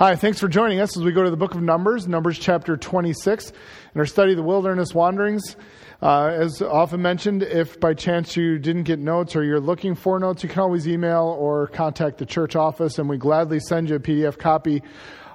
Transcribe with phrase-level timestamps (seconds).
[0.00, 2.74] Hi, thanks for joining us as we go to the book of Numbers, Numbers chapter
[2.74, 5.56] 26, in our study of the wilderness wanderings.
[6.00, 10.18] Uh, as often mentioned, if by chance you didn't get notes or you're looking for
[10.18, 13.96] notes, you can always email or contact the church office, and we gladly send you
[13.96, 14.82] a PDF copy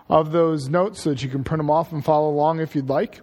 [0.09, 2.89] of those notes so that you can print them off and follow along if you'd
[2.89, 3.21] like.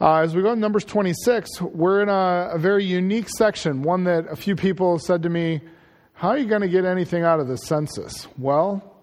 [0.00, 4.04] Uh, as we go to Numbers 26, we're in a, a very unique section, one
[4.04, 5.60] that a few people said to me,
[6.12, 8.28] How are you going to get anything out of the census?
[8.38, 8.97] Well,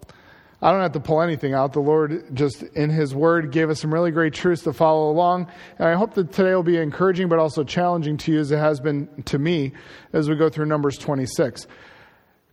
[0.62, 1.74] I don't have to pull anything out.
[1.74, 5.48] The Lord just in His Word gave us some really great truths to follow along.
[5.78, 8.58] And I hope that today will be encouraging but also challenging to you as it
[8.58, 9.72] has been to me
[10.12, 11.66] as we go through Numbers 26.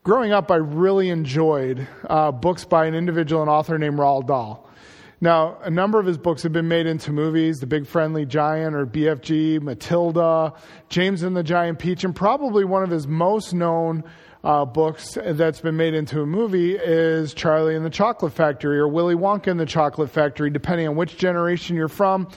[0.04, 4.70] Growing up, I really enjoyed uh, books by an individual and author named Roald Dahl.
[5.22, 8.76] Now, a number of his books have been made into movies The Big Friendly Giant
[8.76, 10.52] or BFG, Matilda,
[10.90, 14.04] James and the Giant Peach, and probably one of his most known
[14.44, 18.88] uh, books that's been made into a movie is Charlie and the Chocolate Factory or
[18.90, 22.28] Willy Wonka and the Chocolate Factory, depending on which generation you're from.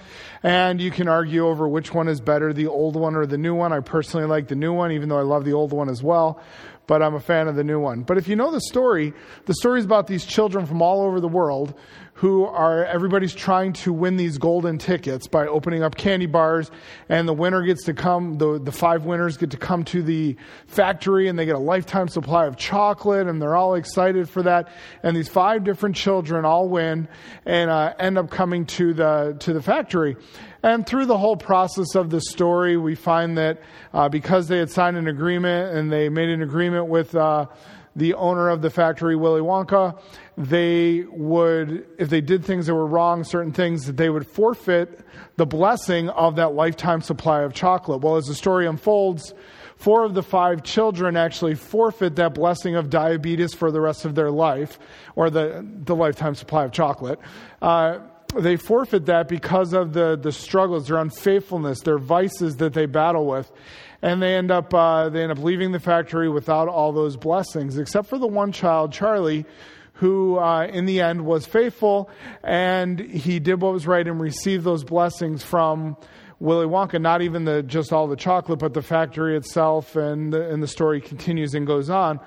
[0.44, 3.56] And you can argue over which one is better, the old one or the new
[3.56, 3.72] one.
[3.72, 6.40] I personally like the new one, even though I love the old one as well
[6.86, 8.02] but I'm a fan of the new one.
[8.02, 9.12] But if you know the story,
[9.46, 11.74] the story is about these children from all over the world
[12.16, 16.70] who are everybody's trying to win these golden tickets by opening up candy bars
[17.10, 20.34] and the winner gets to come the, the five winners get to come to the
[20.66, 24.68] factory and they get a lifetime supply of chocolate and they're all excited for that.
[25.02, 27.08] And these five different children all win
[27.44, 30.16] and uh, end up coming to the to the factory.
[30.62, 33.60] And through the whole process of the story we find that
[33.92, 37.46] uh, because they had signed an agreement and they made an agreement with uh,
[37.96, 39.98] the owner of the factory, Willy Wonka,
[40.36, 45.00] they would, if they did things that were wrong, certain things, that they would forfeit
[45.36, 48.02] the blessing of that lifetime supply of chocolate.
[48.02, 49.32] Well, as the story unfolds,
[49.76, 54.14] four of the five children actually forfeit that blessing of diabetes for the rest of
[54.14, 54.78] their life,
[55.14, 57.18] or the, the lifetime supply of chocolate.
[57.62, 58.00] Uh,
[58.38, 63.26] they forfeit that because of the, the struggles, their unfaithfulness, their vices that they battle
[63.26, 63.50] with
[64.02, 67.78] and they end up uh, they end up leaving the factory without all those blessings,
[67.78, 69.46] except for the one child, Charlie,
[69.94, 72.10] who uh, in the end was faithful
[72.42, 75.96] and he did what was right and received those blessings from
[76.38, 77.00] Willy Wonka.
[77.00, 80.68] Not even the just all the chocolate, but the factory itself, and the, and the
[80.68, 82.20] story continues and goes on.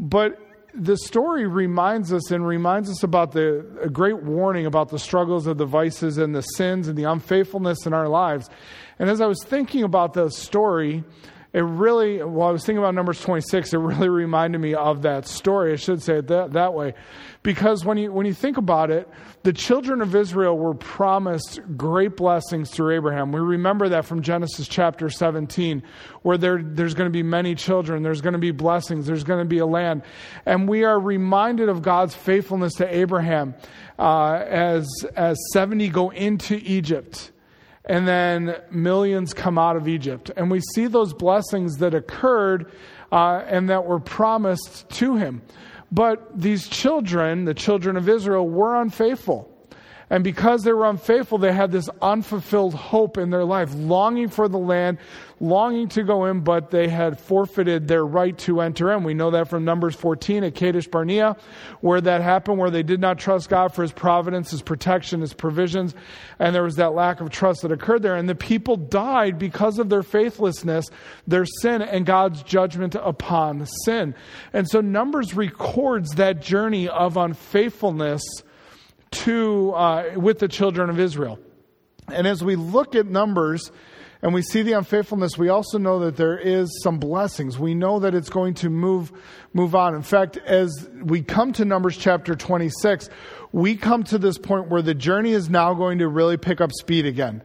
[0.00, 0.38] But
[0.74, 5.46] the story reminds us and reminds us about the a great warning about the struggles
[5.46, 8.50] of the vices and the sins and the unfaithfulness in our lives.
[8.98, 11.04] And as I was thinking about the story,
[11.54, 15.28] it really, well, I was thinking about Numbers 26, it really reminded me of that
[15.28, 15.72] story.
[15.72, 16.94] I should say it that, that way.
[17.44, 19.08] Because when you, when you think about it,
[19.44, 23.30] the children of Israel were promised great blessings through Abraham.
[23.30, 25.84] We remember that from Genesis chapter 17,
[26.22, 29.38] where there, there's going to be many children, there's going to be blessings, there's going
[29.38, 30.02] to be a land.
[30.46, 33.54] And we are reminded of God's faithfulness to Abraham
[33.96, 37.30] uh, as, as 70 go into Egypt
[37.86, 40.30] and then millions come out of Egypt.
[40.36, 42.72] And we see those blessings that occurred
[43.12, 45.42] uh, and that were promised to him.
[45.92, 49.53] But these children, the children of Israel, were unfaithful.
[50.10, 54.48] And because they were unfaithful, they had this unfulfilled hope in their life, longing for
[54.48, 54.98] the land,
[55.40, 59.02] longing to go in, but they had forfeited their right to enter in.
[59.02, 61.36] We know that from Numbers 14 at Kadesh Barnea,
[61.80, 65.32] where that happened, where they did not trust God for his providence, his protection, his
[65.32, 65.94] provisions,
[66.38, 68.16] and there was that lack of trust that occurred there.
[68.16, 70.86] And the people died because of their faithlessness,
[71.26, 74.14] their sin, and God's judgment upon sin.
[74.52, 78.22] And so Numbers records that journey of unfaithfulness
[79.14, 81.38] to, uh, with the children of Israel.
[82.08, 83.72] And as we look at Numbers
[84.22, 87.58] and we see the unfaithfulness, we also know that there is some blessings.
[87.58, 89.12] We know that it's going to move,
[89.52, 89.94] move on.
[89.94, 93.08] In fact, as we come to Numbers chapter 26,
[93.52, 96.72] we come to this point where the journey is now going to really pick up
[96.72, 97.42] speed again.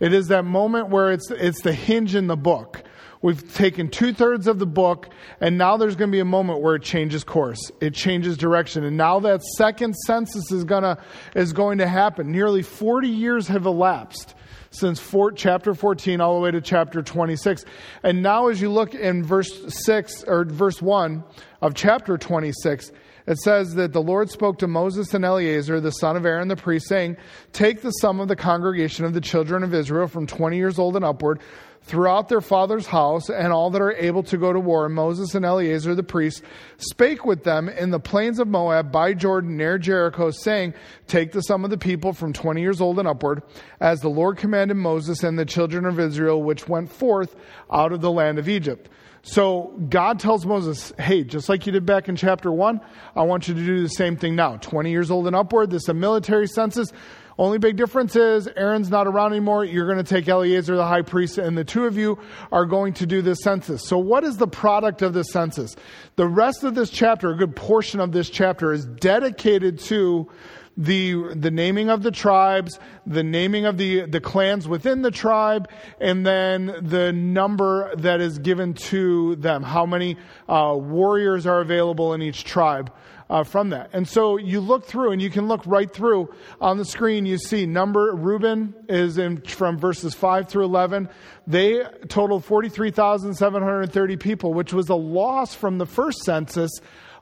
[0.00, 2.82] It is that moment where it's, it's the hinge in the book
[3.22, 5.08] We've taken two thirds of the book,
[5.40, 7.70] and now there's going to be a moment where it changes course.
[7.80, 8.84] It changes direction.
[8.84, 10.98] And now that second census is, gonna,
[11.36, 12.32] is going to happen.
[12.32, 14.34] Nearly 40 years have elapsed
[14.72, 17.64] since four, chapter 14 all the way to chapter 26.
[18.02, 19.50] And now, as you look in verse
[19.84, 21.22] 6 or verse 1
[21.60, 22.90] of chapter 26,
[23.26, 26.56] it says that the Lord spoke to Moses and Eleazar, the son of Aaron the
[26.56, 27.16] priest, saying,
[27.52, 30.96] Take the sum of the congregation of the children of Israel from 20 years old
[30.96, 31.40] and upward
[31.84, 34.88] throughout their father's house, and all that are able to go to war.
[34.88, 36.42] Moses and Eleazar the priest
[36.78, 40.74] spake with them in the plains of Moab by Jordan near Jericho, saying,
[41.06, 43.42] Take the sum of the people from twenty years old and upward,
[43.80, 47.34] as the Lord commanded Moses and the children of Israel, which went forth
[47.70, 48.88] out of the land of Egypt.
[49.22, 52.80] So God tells Moses, hey, just like you did back in chapter 1,
[53.14, 54.56] I want you to do the same thing now.
[54.56, 56.92] 20 years old and upward, this is a military census.
[57.38, 59.64] Only big difference is Aaron's not around anymore.
[59.64, 62.18] You're going to take Eleazar, the high priest, and the two of you
[62.50, 63.86] are going to do this census.
[63.86, 65.74] So, what is the product of the census?
[66.16, 70.30] The rest of this chapter, a good portion of this chapter, is dedicated to
[70.76, 75.68] the the naming of the tribes, the naming of the the clans within the tribe,
[76.00, 79.62] and then the number that is given to them.
[79.62, 80.16] How many
[80.48, 82.92] uh, warriors are available in each tribe?
[83.32, 83.88] Uh, from that.
[83.94, 87.24] And so you look through, and you can look right through on the screen.
[87.24, 91.08] You see number Reuben is in from verses five through eleven.
[91.46, 95.86] They totaled forty three thousand seven hundred thirty people, which was a loss from the
[95.86, 96.70] first census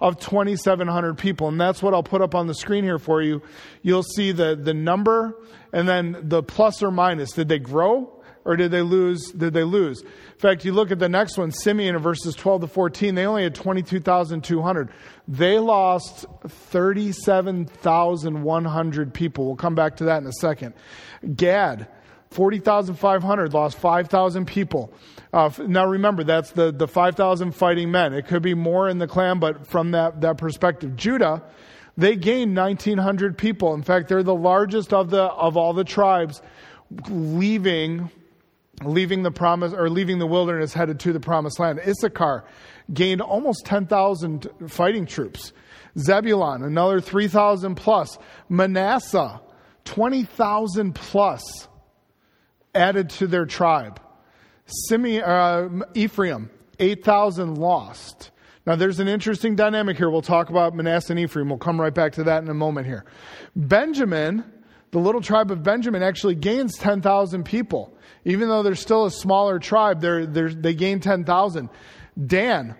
[0.01, 1.47] of 2,700 people.
[1.47, 3.43] And that's what I'll put up on the screen here for you.
[3.83, 5.37] You'll see the, the number
[5.73, 7.33] and then the plus or minus.
[7.33, 8.19] Did they grow?
[8.44, 9.32] Or did they lose?
[9.32, 10.02] Did they lose?
[10.02, 13.42] In fact, you look at the next one, Simeon verses 12 to 14, they only
[13.42, 14.88] had 22,200.
[15.28, 19.46] They lost 37,100 people.
[19.46, 20.72] We'll come back to that in a second.
[21.37, 21.87] Gad,
[22.31, 24.90] 40,500, lost 5,000 people.
[25.32, 28.14] Uh, now remember, that's the, the 5,000 fighting men.
[28.14, 31.42] It could be more in the clan, but from that, that perspective, Judah,
[31.96, 33.75] they gained 1,900 people.
[33.75, 36.40] In fact, they're the largest of the, of all the tribes
[37.08, 38.10] leaving,
[38.85, 41.81] leaving the promise, or leaving the wilderness headed to the promised land.
[41.81, 42.44] Issachar
[42.93, 45.53] gained almost 10,000 fighting troops.
[45.99, 48.19] Zebulon, another 3,000 plus.
[48.49, 49.41] Manasseh,
[49.85, 51.69] 20,000 plus
[52.75, 54.00] added to their tribe.
[54.88, 58.31] Simeon, uh, Ephraim, 8,000 lost.
[58.67, 60.11] Now, there's an interesting dynamic here.
[60.11, 61.49] We'll talk about Manasseh and Ephraim.
[61.49, 63.05] We'll come right back to that in a moment here.
[63.56, 64.44] Benjamin,
[64.92, 67.96] the little tribe of Benjamin, actually gains 10,000 people.
[68.25, 71.69] Even though they're still a smaller tribe, they're, they're, they gain 10,000.
[72.26, 72.75] Dan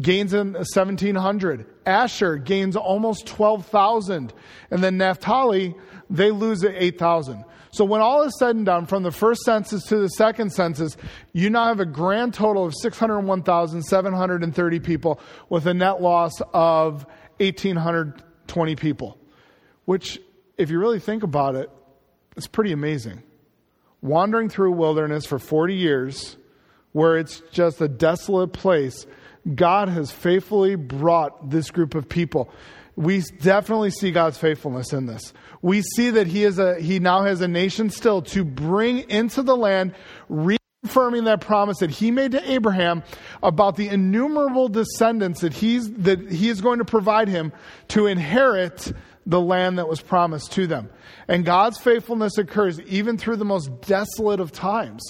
[0.00, 1.66] gains 1,700.
[1.86, 4.32] Asher gains almost 12,000.
[4.70, 5.74] And then Naphtali,
[6.10, 7.44] they lose 8,000.
[7.72, 10.98] So when all is said and done, from the first census to the second census,
[11.32, 15.18] you now have a grand total of 601,730 people
[15.48, 17.06] with a net loss of
[17.38, 19.16] 1,820 people,
[19.86, 20.20] which,
[20.56, 21.70] if you really think about it,
[22.36, 23.22] it, is pretty amazing.
[24.00, 26.36] Wandering through wilderness for 40 years,
[26.92, 29.06] where it's just a desolate place,
[29.54, 32.52] God has faithfully brought this group of people
[32.96, 35.32] we definitely see God's faithfulness in this.
[35.62, 39.42] We see that he is a he now has a nation still to bring into
[39.42, 39.94] the land
[40.28, 43.02] reaffirming that promise that he made to Abraham
[43.42, 47.52] about the innumerable descendants that he's that he is going to provide him
[47.88, 48.92] to inherit
[49.26, 50.90] the land that was promised to them.
[51.28, 55.02] And God's faithfulness occurs even through the most desolate of times.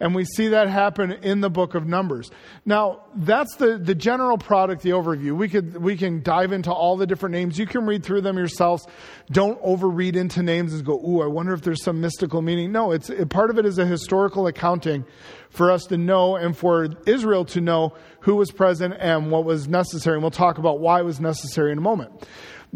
[0.00, 2.30] And we see that happen in the book of Numbers.
[2.66, 5.36] Now, that's the, the general product, the overview.
[5.36, 7.58] We, could, we can dive into all the different names.
[7.58, 8.86] You can read through them yourselves.
[9.30, 12.72] Don't overread into names and go, ooh, I wonder if there's some mystical meaning.
[12.72, 15.04] No, it's, part of it is a historical accounting
[15.48, 19.68] for us to know and for Israel to know who was present and what was
[19.68, 20.16] necessary.
[20.16, 22.26] And we'll talk about why it was necessary in a moment.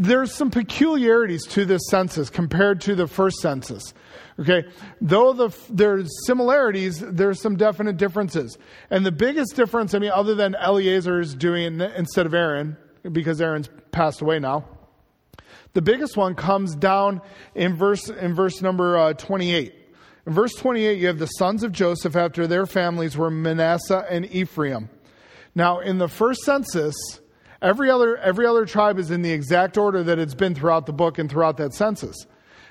[0.00, 3.93] There's some peculiarities to this census compared to the first census.
[4.39, 4.65] Okay,
[5.00, 8.56] though the, there's similarities, there's some definite differences.
[8.91, 12.77] And the biggest difference, I mean, other than Eleazar's doing instead of Aaron,
[13.11, 14.67] because Aaron's passed away now,
[15.73, 17.21] the biggest one comes down
[17.56, 19.75] in verse, in verse number uh, 28.
[20.28, 24.26] In verse 28, you have the sons of Joseph after their families were Manasseh and
[24.33, 24.90] Ephraim.
[25.57, 26.95] Now, in the first census,
[27.62, 30.93] every other, every other tribe is in the exact order that it's been throughout the
[30.93, 32.27] book and throughout that census.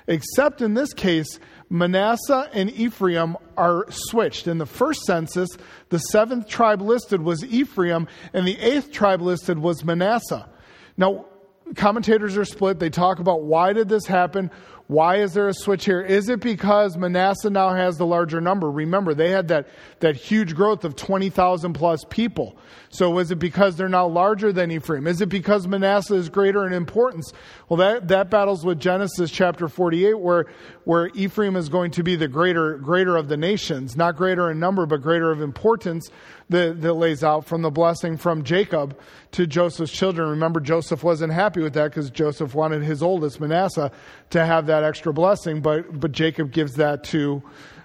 [0.06, 4.48] Except in this case, Manasseh and Ephraim are switched.
[4.48, 5.50] In the first census,
[5.90, 10.48] the seventh tribe listed was Ephraim, and the eighth tribe listed was Manasseh.
[10.96, 11.26] Now,
[11.74, 12.78] commentators are split.
[12.78, 14.50] They talk about why did this happen?
[14.88, 16.00] Why is there a switch here?
[16.00, 18.70] Is it because Manasseh now has the larger number?
[18.70, 19.68] Remember, they had that,
[20.00, 22.56] that huge growth of 20,000 plus people.
[22.88, 25.06] So is it because they're now larger than Ephraim?
[25.06, 27.34] Is it because Manasseh is greater in importance?
[27.68, 30.46] Well, that, that battles with Genesis chapter 48, where,
[30.84, 34.58] where Ephraim is going to be the greater, greater of the nations, not greater in
[34.58, 36.08] number, but greater of importance
[36.50, 38.98] that, that lays out from the blessing from Jacob
[39.32, 40.30] to Joseph's children.
[40.30, 43.90] Remember, Joseph wasn't happy with that because Joseph wanted his oldest, Manasseh,
[44.30, 47.42] to have that extra blessing, but, but Jacob gives that to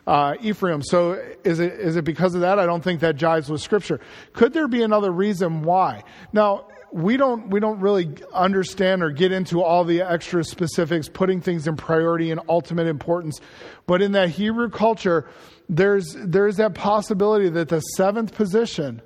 [0.07, 0.81] uh, Ephraim.
[0.81, 2.59] So is it, is it because of that?
[2.59, 3.99] I don't think that jives with Scripture.
[4.33, 6.03] Could there be another reason why?
[6.31, 11.41] Now, we don't we don't really understand or get into all the extra specifics putting
[11.41, 13.39] things in priority and ultimate importance
[13.87, 15.27] but in that hebrew culture
[15.67, 19.01] there's there's that possibility that the seventh position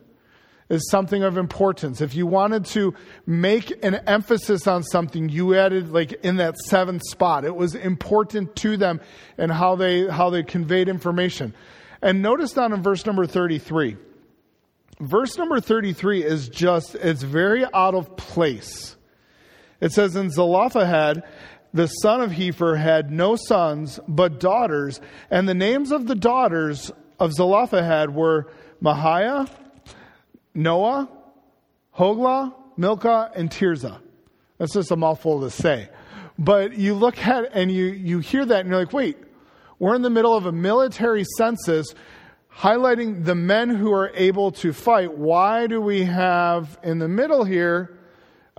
[0.70, 2.02] is something of importance.
[2.02, 2.94] If you wanted to
[3.26, 7.46] make an emphasis on something, you added like in that seventh spot.
[7.46, 9.00] It was important to them
[9.38, 11.54] and how they, how they conveyed information.
[12.02, 13.96] And notice down in verse number 33.
[15.00, 18.96] Verse number 33 is just, it's very out of place.
[19.80, 21.24] It says, in Zelophehad,
[21.74, 25.00] the son of Hepher had no sons, but daughters,
[25.30, 28.52] and the names of the daughters of Zelophehad were
[28.82, 29.50] Mahlah,
[30.56, 31.10] Noah,
[31.96, 34.00] Hoglah, Milcah, and Tirzah.
[34.58, 35.90] That's just a mouthful to say.
[36.40, 39.18] But you look at and you, you hear that and you're like, wait,
[39.80, 41.94] we're in the middle of a military census
[42.58, 45.16] highlighting the men who are able to fight.
[45.18, 47.98] Why do we have in the middle here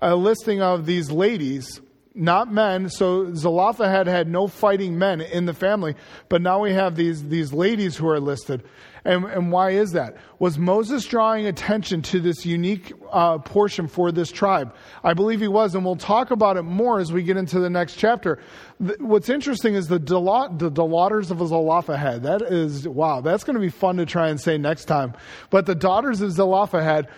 [0.00, 1.80] a listing of these ladies?
[2.18, 2.88] not men.
[2.90, 5.94] So Zelophehad had had no fighting men in the family,
[6.28, 8.64] but now we have these, these ladies who are listed.
[9.08, 10.18] And, and why is that?
[10.38, 14.74] Was Moses drawing attention to this unique uh, portion for this tribe?
[15.02, 17.70] I believe he was, and we'll talk about it more as we get into the
[17.70, 18.38] next chapter.
[18.98, 22.24] what's interesting is the, Delot, the daughters of Zelophehad.
[22.24, 25.14] That is, wow, that's going to be fun to try and say next time.
[25.48, 27.08] But the daughters of Zelophehad,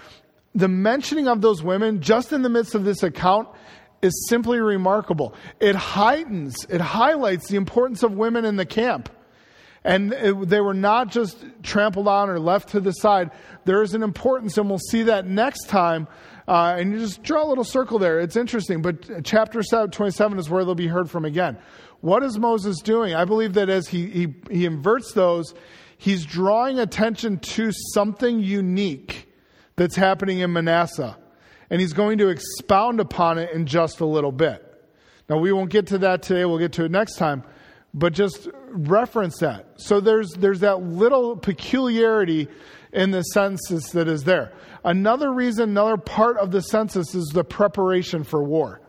[0.55, 3.49] the mentioning of those women just in the midst of this account
[4.01, 5.35] is simply remarkable.
[5.59, 9.09] It heightens, it highlights the importance of women in the camp.
[9.83, 13.31] And it, they were not just trampled on or left to the side.
[13.65, 16.07] There is an importance, and we'll see that next time.
[16.47, 18.21] Uh, and you just draw a little circle there.
[18.21, 18.83] It's interesting.
[18.83, 21.59] But chapter 27 is where they'll be heard from again.
[22.01, 23.15] What is Moses doing?
[23.15, 25.55] I believe that as he, he, he inverts those,
[25.97, 29.29] he's drawing attention to something unique
[29.77, 31.17] that's happening in Manasseh
[31.71, 34.67] and he's going to expound upon it in just a little bit.
[35.29, 37.45] Now, we won't get to that today, we'll get to it next time,
[37.95, 39.67] but just reference that.
[39.77, 42.49] So there's, there's that little peculiarity
[42.93, 44.53] in the census that is there.
[44.85, 48.81] Another reason, another part of the census is the preparation for war.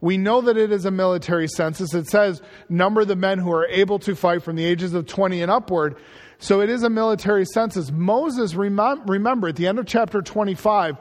[0.00, 1.94] We know that it is a military census.
[1.94, 5.40] It says, number the men who are able to fight from the ages of 20
[5.42, 5.96] and upward.
[6.38, 7.90] So it is a military census.
[7.90, 10.96] Moses, remember, at the end of chapter 25,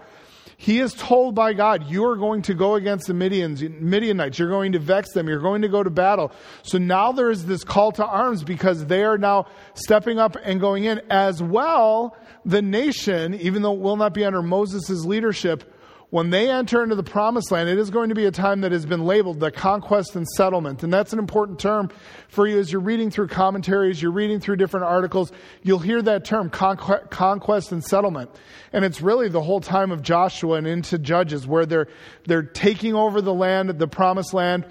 [0.65, 4.39] he is told by God, you are going to go against the Midians, Midianites.
[4.39, 5.27] You're going to vex them.
[5.27, 6.31] You're going to go to battle.
[6.63, 9.45] So now there is this call to arms because they are now
[9.75, 11.01] stepping up and going in.
[11.11, 15.71] As well, the nation, even though it will not be under Moses' leadership,
[16.09, 18.71] when they enter into the promised land, it is going to be a time that
[18.71, 20.83] has been labeled the conquest and settlement.
[20.83, 21.89] And that's an important term
[22.27, 25.31] for you as you're reading through commentaries, you're reading through different articles.
[25.63, 28.29] You'll hear that term, conquest and settlement.
[28.71, 31.87] And it's really the whole time of Joshua and into Judges where they're,
[32.25, 34.65] they're taking over the land, the promised land,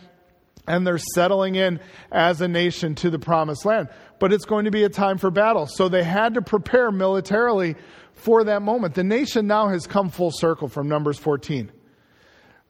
[0.66, 1.80] and they're settling in
[2.10, 3.88] as a nation to the promised land.
[4.18, 5.66] But it's going to be a time for battle.
[5.66, 7.76] So they had to prepare militarily
[8.14, 8.94] for that moment.
[8.94, 11.70] The nation now has come full circle from Numbers 14,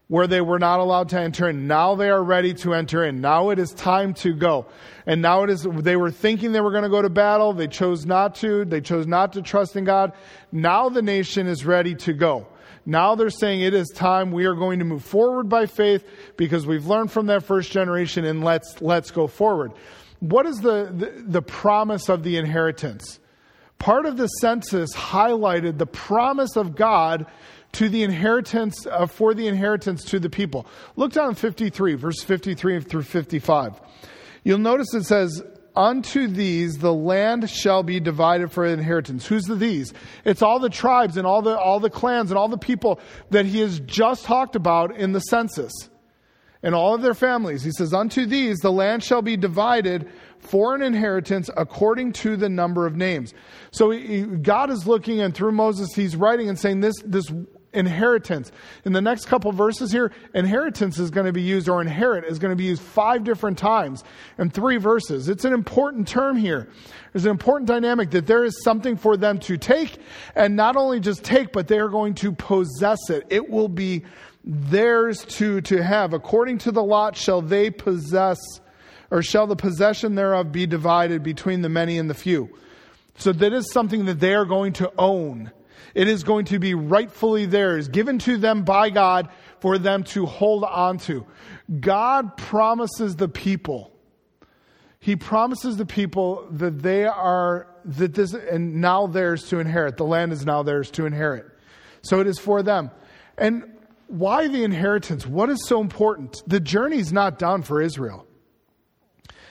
[0.09, 1.67] where they were not allowed to enter in.
[1.67, 3.21] Now they are ready to enter in.
[3.21, 4.67] Now it is time to go.
[5.07, 7.53] And now it is, they were thinking they were going to go to battle.
[7.53, 8.65] They chose not to.
[8.65, 10.13] They chose not to trust in God.
[10.51, 12.49] Now the nation is ready to go.
[12.87, 14.31] Now they're saying it is time.
[14.31, 16.05] We are going to move forward by faith
[16.37, 19.73] because we've learned from that first generation and let's, let's go forward.
[20.21, 23.19] What is the, the, the promise of the inheritance?
[23.79, 27.27] Part of the census highlighted the promise of God
[27.73, 30.67] to the inheritance, uh, for the inheritance to the people.
[30.97, 33.81] Look down in 53, verse 53 through 55.
[34.45, 35.43] You'll notice it says,
[35.77, 39.27] Unto these the land shall be divided for inheritance.
[39.27, 39.93] Who's the these?
[40.25, 43.01] It's all the tribes and all the, all the clans and all the people
[43.31, 45.73] that he has just talked about in the census
[46.63, 47.65] and all of their families.
[47.65, 52.49] He says, Unto these the land shall be divided for an inheritance according to the
[52.49, 53.35] number of names.
[53.73, 57.25] So he, God is looking and through Moses, he's writing and saying this, this
[57.75, 58.53] inheritance.
[58.85, 62.39] In the next couple verses here, inheritance is going to be used, or inherit is
[62.39, 64.05] going to be used five different times
[64.39, 65.29] in three verses.
[65.29, 66.69] It's an important term here.
[67.13, 69.99] There's an important dynamic that there is something for them to take,
[70.35, 73.27] and not only just take, but they are going to possess it.
[73.31, 74.05] It will be
[74.45, 76.13] theirs to, to have.
[76.13, 78.39] According to the lot shall they possess
[79.11, 82.49] or shall the possession thereof be divided between the many and the few?
[83.17, 85.53] So that is something that they are going to own.
[85.95, 89.29] It is going to be rightfully theirs, given to them by God
[89.61, 91.27] for them to hold on to.
[91.81, 93.93] God promises the people.
[95.01, 99.97] He promises the people that they are, that this, and now theirs to inherit.
[99.97, 101.47] The land is now theirs to inherit.
[102.03, 102.91] So it is for them.
[103.37, 103.65] And
[104.07, 105.27] why the inheritance?
[105.27, 106.43] What is so important?
[106.47, 108.27] The journey is not done for Israel.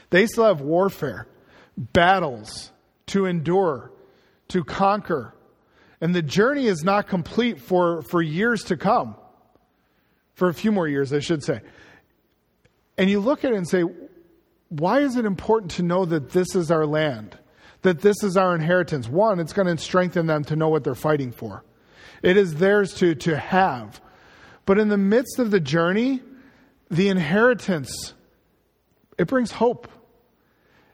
[0.10, 1.28] They still have warfare,
[1.76, 2.72] battles
[3.08, 3.92] to endure,
[4.50, 5.34] to conquer.
[6.04, 9.16] And the journey is not complete for, for years to come.
[10.34, 11.62] For a few more years, I should say.
[12.98, 13.86] And you look at it and say,
[14.68, 17.38] why is it important to know that this is our land?
[17.84, 19.08] That this is our inheritance?
[19.08, 21.64] One, it's going to strengthen them to know what they're fighting for.
[22.22, 24.02] It is theirs to, to have.
[24.66, 26.22] But in the midst of the journey,
[26.92, 28.14] the inheritance,
[29.18, 29.88] it brings hope.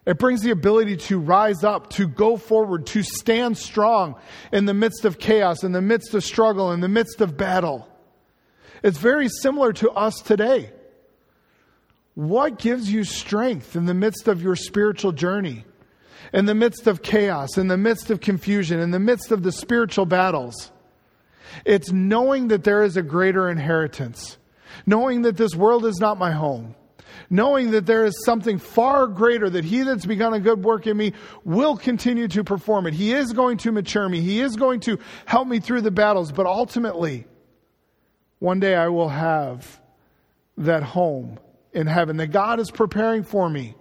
[0.06, 4.16] It brings the ability to rise up, to go forward, to stand strong
[4.52, 7.88] in the midst of chaos, in the midst of struggle, in the midst of battle.
[8.82, 10.72] It's very similar to us today.
[12.16, 15.66] What gives you strength in the midst of your spiritual journey?
[16.34, 19.52] In the midst of chaos, in the midst of confusion, in the midst of the
[19.52, 20.72] spiritual battles?
[21.66, 24.38] It's knowing that there is a greater inheritance,
[24.86, 26.76] knowing that this world is not my home,
[27.30, 30.98] knowing that there is something far greater, that he that's begun a good work in
[30.98, 31.14] me
[31.44, 32.94] will continue to perform it.
[32.94, 36.32] He is going to mature me, he is going to help me through the battles,
[36.32, 37.26] but ultimately,
[38.40, 39.82] one day I will have
[40.58, 41.40] that home
[41.74, 43.76] in heaven that God is preparing for me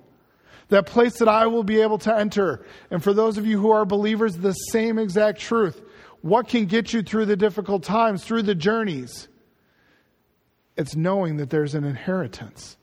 [0.68, 2.64] that place that I will be able to enter.
[2.90, 5.80] And for those of you who are believers, the same exact truth.
[6.20, 9.28] What can get you through the difficult times, through the journeys?
[10.76, 12.76] It's knowing that there's an inheritance.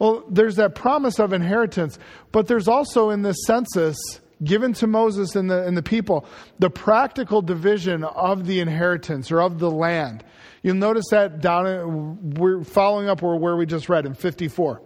[0.00, 1.98] Well, there's that promise of inheritance,
[2.32, 3.98] but there's also in this census
[4.42, 6.24] given to Moses and the, and the people
[6.58, 10.24] the practical division of the inheritance or of the land.
[10.62, 14.82] You'll notice that down, we're following up where we just read in 54.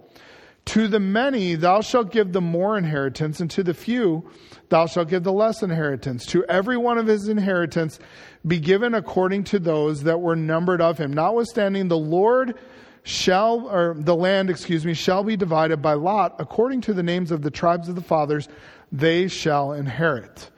[0.65, 4.29] To the many thou shalt give the more inheritance, and to the few
[4.69, 6.25] thou shalt give the less inheritance.
[6.27, 7.99] To every one of his inheritance
[8.45, 11.13] be given according to those that were numbered of him.
[11.13, 12.57] Notwithstanding, the Lord
[13.05, 17.31] shall, or the land, excuse me, shall be divided by lot according to the names
[17.31, 18.49] of the tribes of the fathers,
[18.91, 20.49] they shall inherit.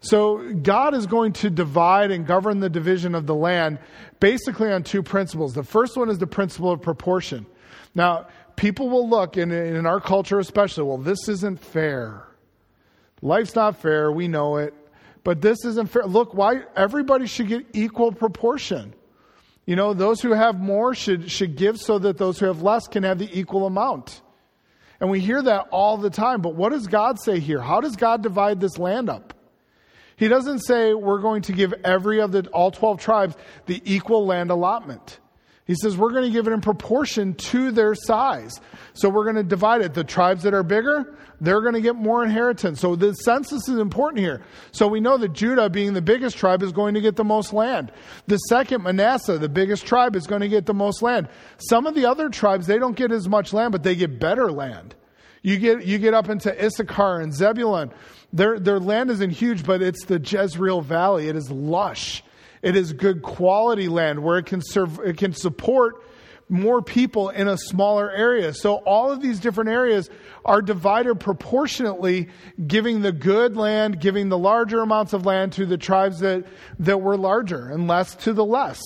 [0.00, 3.78] So God is going to divide and govern the division of the land
[4.20, 5.54] basically on two principles.
[5.54, 7.46] The first one is the principle of proportion.
[7.94, 12.28] Now, people will look, in, in our culture especially, well, this isn't fair.
[13.22, 14.74] Life's not fair, we know it.
[15.24, 16.04] But this isn't fair.
[16.04, 18.92] Look, why everybody should get equal proportion.
[19.66, 22.86] You know, those who have more should, should give so that those who have less
[22.86, 24.20] can have the equal amount.
[25.00, 26.42] And we hear that all the time.
[26.42, 27.60] But what does God say here?
[27.60, 29.34] How does God divide this land up?
[30.16, 34.26] He doesn't say we're going to give every of the all 12 tribes the equal
[34.26, 35.18] land allotment.
[35.66, 38.60] He says we're going to give it in proportion to their size.
[38.92, 39.94] So we're going to divide it.
[39.94, 42.80] The tribes that are bigger, they're going to get more inheritance.
[42.80, 44.42] So the census is important here.
[44.72, 47.54] So we know that Judah, being the biggest tribe, is going to get the most
[47.54, 47.92] land.
[48.26, 51.28] The second, Manasseh, the biggest tribe, is going to get the most land.
[51.56, 54.52] Some of the other tribes, they don't get as much land, but they get better
[54.52, 54.94] land.
[55.40, 57.90] You get, you get up into Issachar and Zebulun.
[58.34, 61.28] Their, their land isn't huge, but it's the Jezreel Valley.
[61.28, 62.22] It is lush.
[62.64, 66.02] It is good quality land where it can serve, it can support
[66.48, 68.54] more people in a smaller area.
[68.54, 70.08] So all of these different areas
[70.46, 72.30] are divided proportionately,
[72.66, 76.46] giving the good land, giving the larger amounts of land to the tribes that,
[76.78, 78.80] that were larger and less to the less.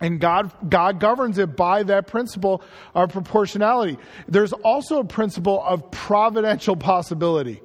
[0.00, 2.62] And God, God governs it by that principle
[2.94, 3.98] of proportionality.
[4.26, 7.60] There's also a principle of providential possibility.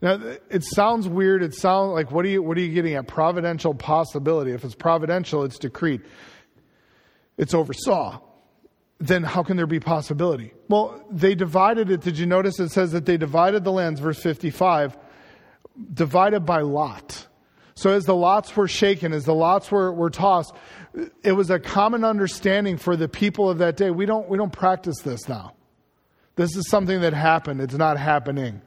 [0.00, 1.42] Now, it sounds weird.
[1.42, 3.08] It sounds like, what are you, what are you getting at?
[3.08, 4.52] Providential possibility.
[4.52, 6.02] If it's providential, it's decreed.
[7.36, 8.20] It's oversaw.
[9.00, 10.52] Then how can there be possibility?
[10.68, 12.00] Well, they divided it.
[12.00, 14.96] Did you notice it says that they divided the lands, verse 55,
[15.94, 17.26] divided by lot.
[17.74, 20.52] So as the lots were shaken, as the lots were, were tossed,
[21.22, 23.90] it was a common understanding for the people of that day.
[23.90, 25.54] We don't, we don't practice this now.
[26.34, 27.60] This is something that happened.
[27.60, 28.62] It's not happening.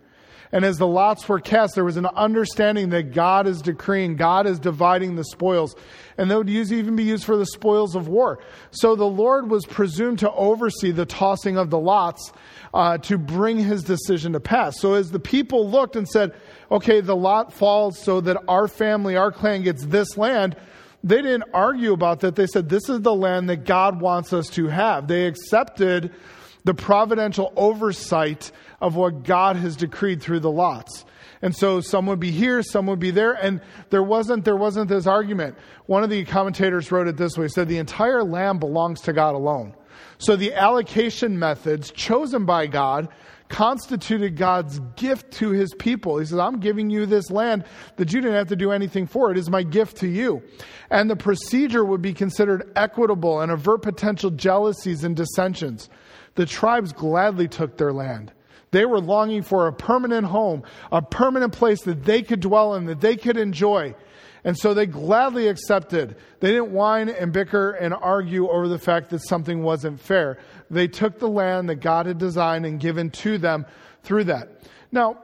[0.51, 4.45] And as the lots were cast, there was an understanding that God is decreeing, God
[4.47, 5.75] is dividing the spoils.
[6.17, 8.39] And that would use, even be used for the spoils of war.
[8.71, 12.33] So the Lord was presumed to oversee the tossing of the lots
[12.73, 14.79] uh, to bring his decision to pass.
[14.79, 16.33] So as the people looked and said,
[16.69, 20.55] okay, the lot falls so that our family, our clan gets this land,
[21.03, 22.35] they didn't argue about that.
[22.35, 25.07] They said, this is the land that God wants us to have.
[25.07, 26.13] They accepted
[26.63, 31.05] the providential oversight of what God has decreed through the lots.
[31.41, 34.89] And so some would be here, some would be there, and there wasn't there wasn't
[34.89, 35.57] this argument.
[35.87, 39.33] One of the commentators wrote it this way: said the entire land belongs to God
[39.33, 39.75] alone.
[40.19, 43.09] So the allocation methods chosen by God
[43.51, 46.17] constituted God's gift to his people.
[46.17, 47.65] He says, I'm giving you this land
[47.97, 49.29] that you didn't have to do anything for.
[49.29, 50.41] It is my gift to you.
[50.89, 55.89] And the procedure would be considered equitable and avert potential jealousies and dissensions.
[56.35, 58.31] The tribes gladly took their land.
[58.71, 62.85] They were longing for a permanent home, a permanent place that they could dwell in,
[62.85, 63.95] that they could enjoy.
[64.43, 66.15] And so they gladly accepted.
[66.39, 70.39] They didn't whine and bicker and argue over the fact that something wasn't fair.
[70.69, 73.65] They took the land that God had designed and given to them
[74.03, 74.49] through that.
[74.91, 75.19] Now,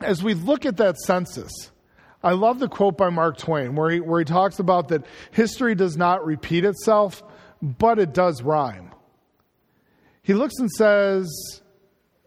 [0.00, 1.70] as we look at that census,
[2.22, 5.74] I love the quote by Mark Twain where he, where he talks about that history
[5.74, 7.22] does not repeat itself,
[7.62, 8.83] but it does rhyme.
[10.24, 11.30] He looks and says,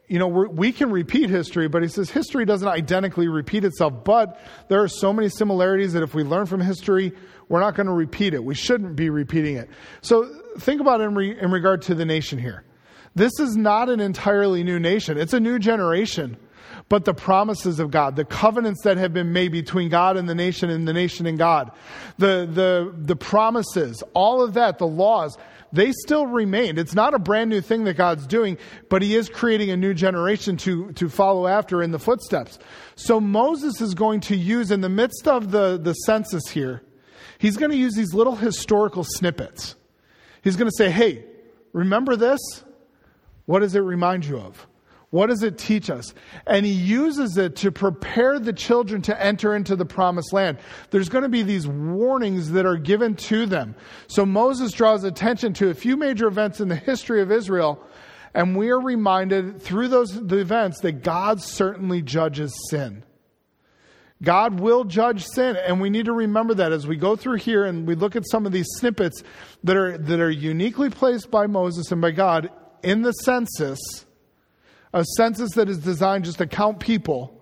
[0.07, 4.05] you know, we can repeat history, but he says history doesn't identically repeat itself.
[4.05, 7.12] But there are so many similarities that if we learn from history,
[7.49, 8.43] we're not going to repeat it.
[8.43, 9.69] We shouldn't be repeating it.
[10.01, 12.63] So think about it in, re, in regard to the nation here.
[13.15, 16.38] This is not an entirely new nation, it's a new generation.
[16.89, 20.36] But the promises of God, the covenants that have been made between God and the
[20.36, 21.71] nation and the nation and God,
[22.17, 25.38] the, the, the promises, all of that, the laws,
[25.71, 26.80] they still remained.
[26.80, 28.58] It's not a brand new thing that God's doing,
[28.89, 32.60] but He is creating a new generation to, to follow after in the footsteps.
[32.95, 36.84] So Moses is going to use, in the midst of the, the census here,
[37.39, 39.75] he's going to use these little historical snippets.
[40.43, 41.25] He's going to say, hey,
[41.73, 42.39] remember this?
[43.45, 44.67] What does it remind you of?
[45.10, 46.13] What does it teach us?
[46.46, 50.58] And he uses it to prepare the children to enter into the promised land.
[50.89, 53.76] There's going to be these warnings that are given to them.
[54.08, 57.82] So Moses draws attention to a few major events in the history of Israel,
[58.34, 63.04] and we are reminded through those events that God certainly judges sin.
[64.22, 67.63] God will judge sin, and we need to remember that as we go through here
[67.65, 69.24] and we look at some of these snippets
[69.63, 72.50] that are that are uniquely placed by Moses and by God
[72.82, 74.07] in the census
[74.93, 77.34] a census that is designed just to count people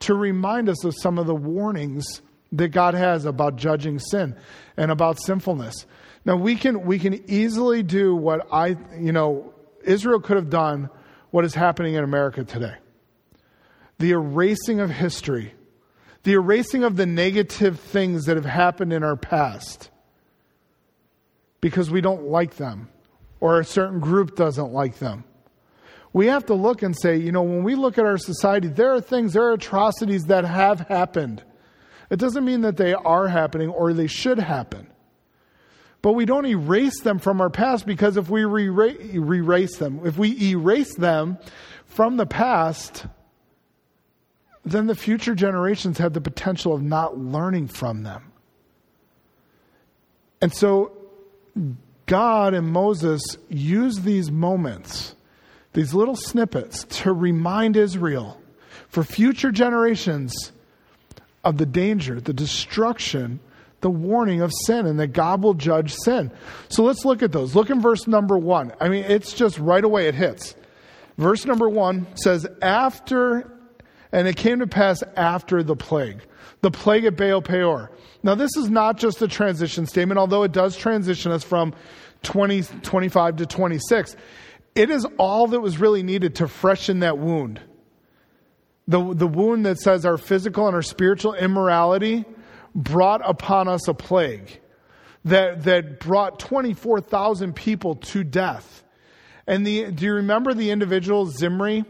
[0.00, 4.36] to remind us of some of the warnings that God has about judging sin
[4.76, 5.86] and about sinfulness.
[6.24, 10.90] Now we can we can easily do what I you know Israel could have done
[11.30, 12.74] what is happening in America today.
[13.98, 15.54] The erasing of history,
[16.22, 19.90] the erasing of the negative things that have happened in our past
[21.60, 22.88] because we don't like them
[23.40, 25.24] or a certain group doesn't like them
[26.12, 28.92] we have to look and say, you know, when we look at our society, there
[28.94, 31.42] are things, there are atrocities that have happened.
[32.10, 34.88] It doesn't mean that they are happening or they should happen.
[36.02, 40.50] But we don't erase them from our past because if we erase them, if we
[40.50, 41.38] erase them
[41.84, 43.06] from the past,
[44.64, 48.32] then the future generations have the potential of not learning from them.
[50.42, 50.92] And so
[52.06, 55.14] God and Moses use these moments
[55.72, 58.40] these little snippets to remind Israel
[58.88, 60.52] for future generations
[61.44, 63.40] of the danger, the destruction,
[63.80, 66.30] the warning of sin, and that God will judge sin.
[66.68, 67.54] So let's look at those.
[67.54, 68.72] Look in verse number one.
[68.80, 70.54] I mean, it's just right away it hits.
[71.16, 73.50] Verse number one says, After,
[74.12, 76.22] and it came to pass after the plague,
[76.60, 77.90] the plague at Baal Peor.
[78.22, 81.74] Now, this is not just a transition statement, although it does transition us from
[82.22, 84.16] 20, 25 to 26
[84.80, 87.60] it is all that was really needed to freshen that wound.
[88.88, 92.24] The, the wound that says our physical and our spiritual immorality
[92.74, 94.58] brought upon us a plague
[95.26, 98.82] that, that brought 24,000 people to death.
[99.46, 101.84] And the, do you remember the individual Zimri,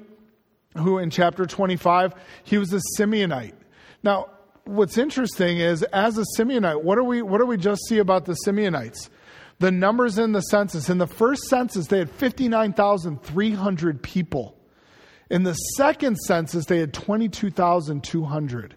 [0.77, 3.55] who in chapter 25, he was a Simeonite?
[4.03, 4.31] Now,
[4.65, 8.25] what's interesting is, as a Simeonite, what do we, what do we just see about
[8.25, 9.11] the Simeonites?
[9.61, 10.91] The numbers in the census.
[10.91, 14.57] In the first census, they had 59,300 people.
[15.31, 18.75] In the second census, they had 22,200.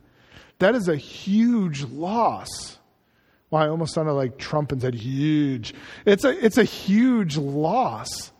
[0.59, 2.77] That is a huge loss.
[3.49, 5.73] Well, I almost sounded like Trump and said huge.
[6.05, 8.31] It's a, it's a huge loss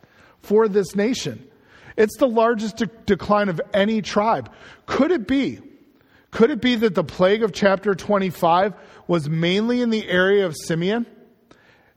[0.42, 1.48] for this nation.
[1.96, 4.52] It's the largest de- decline of any tribe.
[4.86, 5.60] Could it be?
[6.32, 8.74] Could it be that the plague of chapter 25
[9.08, 11.06] was mainly in the area of Simeon?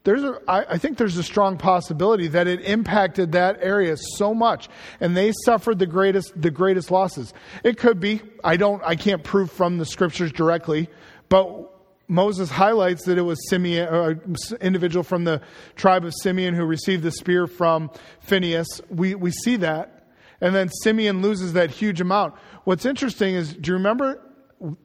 [0.06, 4.32] There's a, I, I think there's a strong possibility that it impacted that area so
[4.32, 4.68] much
[5.00, 7.34] and they suffered the greatest, the greatest losses.
[7.64, 8.22] It could be.
[8.44, 10.88] I don't, I can't prove from the scriptures directly,
[11.28, 11.72] but
[12.06, 15.42] Moses highlights that it was Simeon, an uh, individual from the
[15.74, 17.90] tribe of Simeon who received the spear from
[18.20, 18.80] Phinehas.
[18.88, 20.06] We, we see that.
[20.40, 22.34] And then Simeon loses that huge amount.
[22.62, 24.22] What's interesting is, do you remember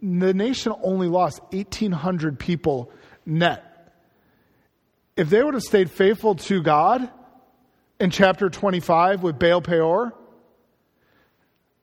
[0.01, 2.91] the nation only lost 1,800 people
[3.23, 3.70] net
[5.21, 7.07] if they would have stayed faithful to God
[7.99, 10.15] in chapter 25 with Baal Peor,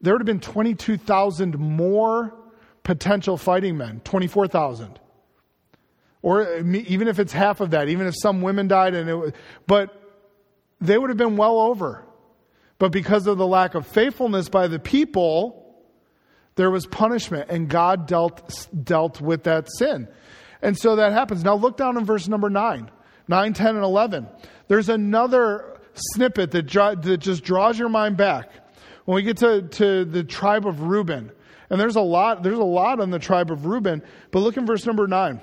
[0.01, 2.35] there would have been 22,000 more
[2.83, 4.99] potential fighting men, 24,000.
[6.21, 9.15] Or uh, even if it's half of that, even if some women died and it
[9.15, 9.33] was,
[9.69, 9.95] but
[10.81, 12.05] they would have been well over.
[12.81, 15.77] But because of the lack of faithfulness by the people,
[16.57, 20.09] there was punishment, and God dealt, dealt with that sin.
[20.61, 21.45] And so that happens.
[21.45, 22.91] Now look down in verse number 9,
[23.29, 24.27] 9, 10, and 11.
[24.69, 26.71] There's another snippet that,
[27.03, 28.51] that just draws your mind back.
[29.05, 31.33] When we get to, to the tribe of Reuben,
[31.71, 34.67] and there's a lot, there's a lot on the tribe of Reuben, but look in
[34.67, 35.41] verse number 9.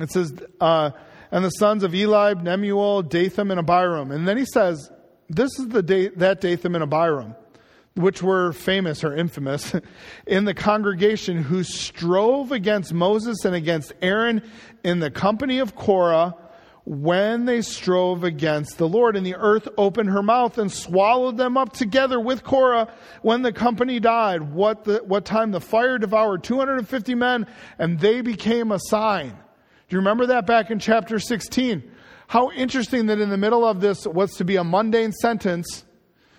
[0.00, 0.90] It says, uh,
[1.30, 4.10] and the sons of Eliab, Nemuel, Dathan, and Abiram.
[4.10, 4.90] And then he says,
[5.28, 7.34] this is the day, that Dathan and Abiram
[7.96, 9.72] which were famous or infamous
[10.26, 14.42] in the congregation who strove against Moses and against Aaron
[14.82, 16.34] in the company of Korah
[16.84, 19.16] when they strove against the Lord.
[19.16, 22.92] And the earth opened her mouth and swallowed them up together with Korah
[23.22, 24.52] when the company died.
[24.52, 27.46] What, the, what time the fire devoured 250 men
[27.78, 29.30] and they became a sign.
[29.30, 31.90] Do you remember that back in chapter 16?
[32.26, 35.84] How interesting that in the middle of this, what's to be a mundane sentence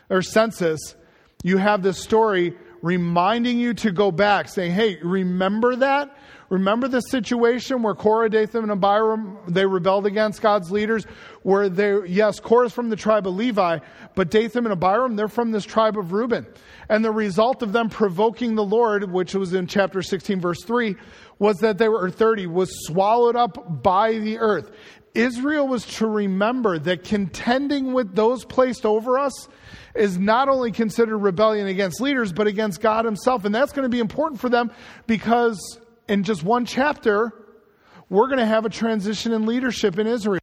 [0.09, 0.95] or census,
[1.43, 6.15] you have this story reminding you to go back, saying, hey, remember that?
[6.49, 11.05] Remember the situation where Korah, Dathan, and Abiram, they rebelled against God's leaders?
[11.41, 13.79] Where they, yes, Korah's from the tribe of Levi,
[14.13, 16.45] but Dathan and Abiram, they're from this tribe of Reuben.
[16.87, 20.95] And the result of them provoking the Lord, which was in chapter 16, verse 3,
[21.39, 24.71] was that they were, 30, was swallowed up by the earth.
[25.15, 29.47] Israel was to remember that contending with those placed over us
[29.95, 33.45] is not only considered rebellion against leaders, but against God Himself.
[33.45, 34.71] And that's going to be important for them
[35.07, 37.33] because in just one chapter,
[38.09, 40.39] we're going to have a transition in leadership in Israel.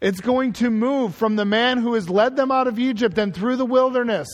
[0.00, 3.34] It's going to move from the man who has led them out of Egypt and
[3.34, 4.28] through the wilderness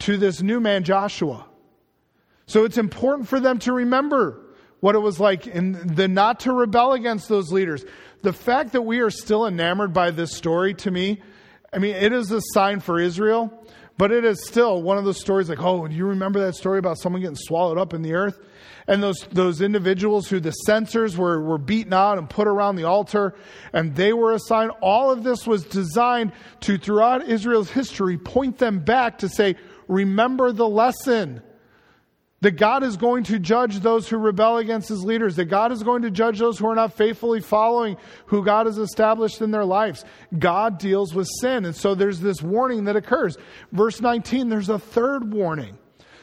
[0.00, 1.46] to this new man, Joshua.
[2.46, 4.42] So it's important for them to remember
[4.80, 7.84] what it was like in the not to rebel against those leaders.
[8.22, 11.22] The fact that we are still enamored by this story to me
[11.72, 13.52] I mean, it is a sign for Israel,
[13.98, 16.78] but it is still one of those stories like, oh, do you remember that story
[16.78, 18.38] about someone getting swallowed up in the earth?
[18.88, 22.84] And those, those individuals who the censers were, were beaten out and put around the
[22.84, 23.34] altar,
[23.72, 24.70] and they were assigned.
[24.80, 29.56] All of this was designed to, throughout Israel's history, point them back to say,
[29.88, 31.42] remember the lesson.
[32.42, 35.36] That God is going to judge those who rebel against his leaders.
[35.36, 37.96] That God is going to judge those who are not faithfully following
[38.26, 40.04] who God has established in their lives.
[40.38, 41.64] God deals with sin.
[41.64, 43.38] And so there's this warning that occurs.
[43.72, 45.78] Verse 19, there's a third warning.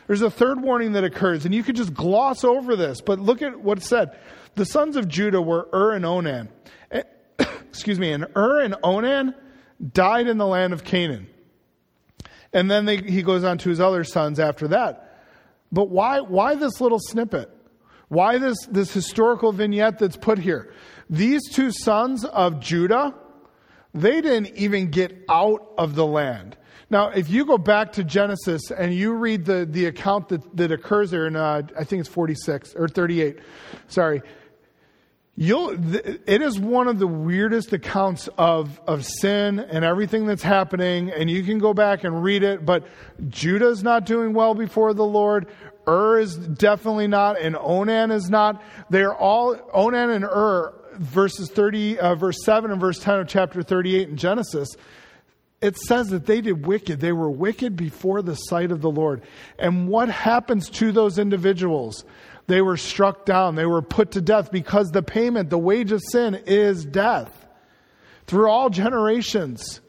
[0.08, 1.46] There's a third warning that occurs.
[1.46, 4.18] And you could just gloss over this, but look at what it said.
[4.56, 6.50] The sons of Judah were Ur and Onan.
[6.92, 7.04] Eh,
[7.70, 8.12] excuse me.
[8.12, 9.36] And Ur and Onan
[9.92, 11.28] died in the land of Canaan.
[12.52, 15.22] And then they, he goes on to his other sons after that.
[15.72, 17.50] But why, why this little snippet?
[18.10, 20.72] Why this, this historical vignette that's put here?
[21.10, 23.16] These two sons of Judah,
[23.94, 26.56] they didn't even get out of the land.
[26.94, 30.72] Now, if you go back to Genesis and you read the, the account that, that
[30.72, 33.40] occurs there in, uh, I think it's 46 or 38,
[33.88, 34.22] sorry,
[35.36, 41.10] You'll, it is one of the weirdest accounts of, of sin and everything that's happening,
[41.10, 42.86] and you can go back and read it, but
[43.30, 45.48] Judah's not doing well before the Lord.
[45.88, 48.62] Ur is definitely not, and Onan is not.
[48.92, 53.64] They're all, Onan and Ur, verses 30, uh, verse 7 and verse 10 of chapter
[53.64, 54.78] 38 in Genesis,
[55.64, 57.00] it says that they did wicked.
[57.00, 59.22] They were wicked before the sight of the Lord.
[59.58, 62.04] And what happens to those individuals?
[62.48, 63.56] They were struck down.
[63.56, 67.48] They were put to death because the payment, the wage of sin is death.
[68.28, 69.80] Through all generations,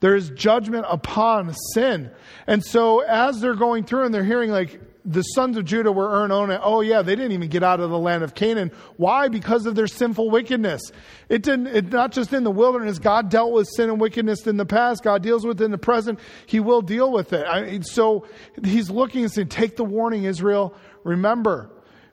[0.00, 2.10] there is judgment upon sin.
[2.46, 6.14] And so as they're going through and they're hearing like, the sons of Judah were
[6.14, 6.58] Onan.
[6.62, 8.70] Oh yeah, they didn't even get out of the land of Canaan.
[8.96, 9.28] Why?
[9.28, 10.92] Because of their sinful wickedness.
[11.28, 12.98] It didn't, it, not just in the wilderness.
[12.98, 15.02] God dealt with sin and wickedness in the past.
[15.02, 16.18] God deals with it in the present.
[16.46, 17.46] He will deal with it.
[17.46, 18.26] I, so
[18.62, 20.74] he's looking and saying, take the warning, Israel.
[21.04, 21.70] Remember,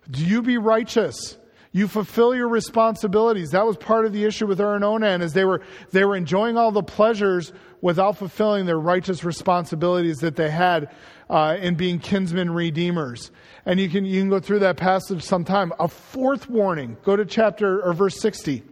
[0.09, 1.37] do you be righteous?
[1.71, 3.51] You fulfill your responsibilities.
[3.51, 6.57] That was part of the issue with and Onan, is they were, they were enjoying
[6.57, 10.89] all the pleasures without fulfilling their righteous responsibilities that they had
[11.29, 13.31] uh, in being kinsmen redeemers.
[13.65, 15.71] And you can, you can go through that passage sometime.
[15.79, 16.97] A fourth warning.
[17.03, 18.63] Go to chapter or verse 60.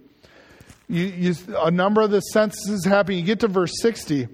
[0.88, 3.16] You, you, a number of the censuses happen.
[3.16, 4.28] You get to verse 60.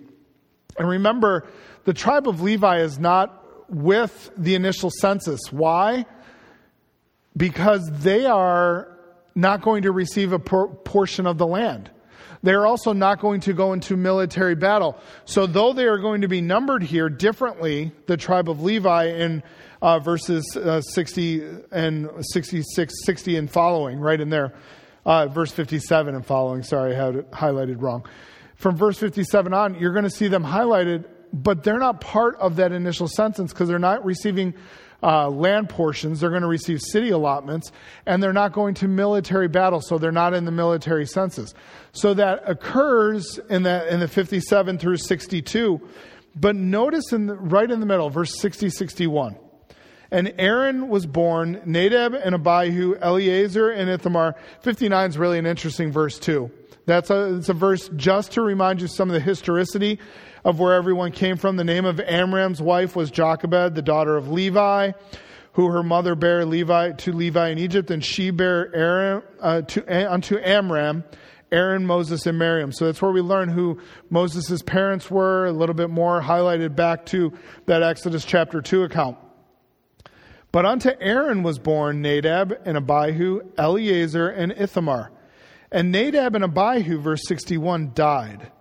[0.77, 1.47] And remember,
[1.85, 3.37] the tribe of Levi is not
[3.69, 5.39] with the initial census.
[5.51, 6.05] Why?
[7.35, 8.87] because they are
[9.35, 11.89] not going to receive a por- portion of the land.
[12.43, 14.97] They're also not going to go into military battle.
[15.25, 19.43] So, though they are going to be numbered here differently, the tribe of Levi in
[19.81, 24.53] uh, verses uh, 60 and 66, 60 and following, right in there,
[25.05, 26.63] uh, verse 57 and following.
[26.63, 28.05] Sorry, I had it highlighted wrong.
[28.55, 32.57] From verse 57 on, you're going to see them highlighted but they're not part of
[32.57, 34.53] that initial sentence because they're not receiving
[35.03, 36.19] uh, land portions.
[36.19, 37.71] They're going to receive city allotments,
[38.05, 41.53] and they're not going to military battle, so they're not in the military census.
[41.91, 45.81] So that occurs in the in the 57 through 62.
[46.35, 49.35] But notice in the, right in the middle, verse 60, 61.
[50.11, 54.35] And Aaron was born, Nadab and Abihu, Eleazar and Ithamar.
[54.61, 56.51] 59 is really an interesting verse too.
[56.85, 59.99] That's a, it's a verse just to remind you some of the historicity
[60.43, 61.55] of where everyone came from.
[61.55, 64.91] The name of Amram's wife was Jochebed, the daughter of Levi,
[65.53, 70.11] who her mother bare Levi to Levi in Egypt, and she bare Aaron uh, to,
[70.11, 71.03] unto Amram,
[71.51, 72.71] Aaron, Moses, and Miriam.
[72.71, 77.05] So that's where we learn who Moses' parents were, a little bit more highlighted back
[77.07, 77.33] to
[77.65, 79.17] that Exodus chapter 2 account.
[80.53, 85.11] But unto Aaron was born Nadab and Abihu, Eleazar, and Ithamar.
[85.71, 88.51] And Nadab and Abihu, verse 61, died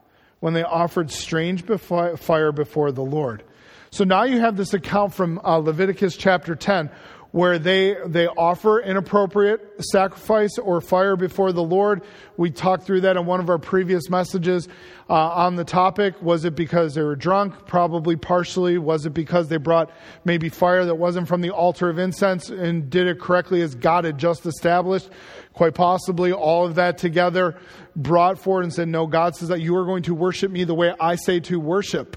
[0.40, 3.44] when they offered strange fire before the Lord.
[3.90, 6.90] So now you have this account from uh, Leviticus chapter 10
[7.32, 12.02] where they, they offer inappropriate sacrifice or fire before the Lord.
[12.36, 14.68] We talked through that in one of our previous messages
[15.08, 16.20] uh, on the topic.
[16.22, 17.66] Was it because they were drunk?
[17.66, 18.78] Probably partially.
[18.78, 19.92] Was it because they brought
[20.24, 24.04] maybe fire that wasn't from the altar of incense and did it correctly as God
[24.04, 25.08] had just established?
[25.52, 27.56] Quite possibly all of that together
[27.96, 30.74] brought forward and said, No, God says that you are going to worship me the
[30.74, 32.16] way I say to worship.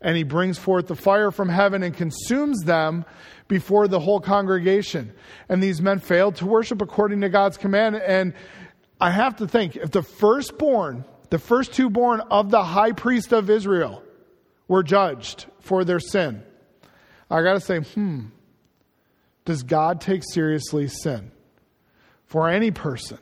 [0.00, 3.06] And he brings forth the fire from heaven and consumes them
[3.48, 5.14] before the whole congregation.
[5.48, 7.96] And these men failed to worship according to God's command.
[7.96, 8.34] And
[9.00, 13.32] I have to think if the firstborn, the first two born of the high priest
[13.32, 14.02] of Israel
[14.68, 16.42] were judged for their sin,
[17.30, 18.26] I got to say, hmm,
[19.44, 21.30] does God take seriously sin
[22.26, 23.18] for any person?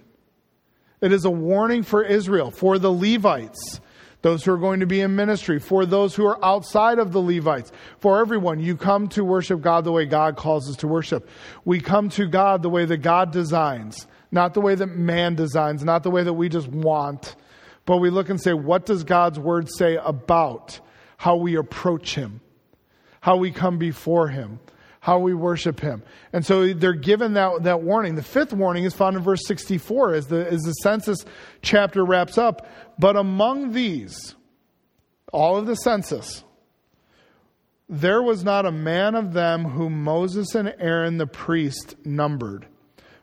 [1.02, 3.80] It is a warning for Israel, for the Levites
[4.22, 7.20] those who are going to be in ministry, for those who are outside of the
[7.20, 8.60] Levites, for everyone.
[8.60, 11.28] You come to worship God the way God calls us to worship.
[11.64, 15.84] We come to God the way that God designs, not the way that man designs,
[15.84, 17.34] not the way that we just want,
[17.84, 20.78] but we look and say, what does God's word say about
[21.16, 22.40] how we approach Him,
[23.20, 24.60] how we come before Him?
[25.02, 26.00] How we worship him.
[26.32, 28.14] And so they're given that, that warning.
[28.14, 31.24] The fifth warning is found in verse 64 as the, as the census
[31.60, 32.68] chapter wraps up.
[33.00, 34.36] But among these,
[35.32, 36.44] all of the census,
[37.88, 42.68] there was not a man of them whom Moses and Aaron the priest numbered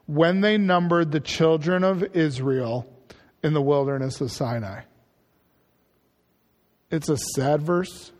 [0.06, 2.94] when they numbered the children of Israel
[3.42, 4.82] in the wilderness of Sinai.
[6.92, 8.12] It's a sad verse.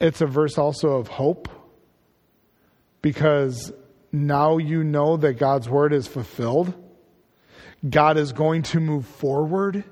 [0.00, 1.59] It's a verse also of hope
[3.02, 3.72] because
[4.12, 6.74] now you know that God's word is fulfilled.
[7.88, 9.84] God is going to move forward,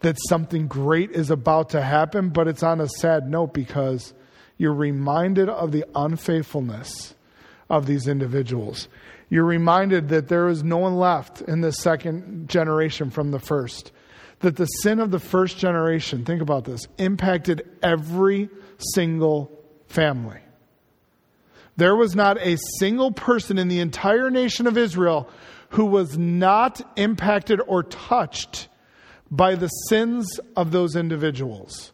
[0.00, 4.14] that something great is about to happen, but it's on a sad note because
[4.56, 7.14] you're reminded of the unfaithfulness
[7.70, 8.88] of these individuals.
[9.30, 13.92] You're reminded that there is no one left in the second generation from the first.
[14.40, 19.52] That the sin of the first generation, think about this, impacted every single
[19.86, 20.40] family.
[21.78, 25.30] There was not a single person in the entire nation of Israel
[25.70, 28.66] who was not impacted or touched
[29.30, 31.92] by the sins of those individuals.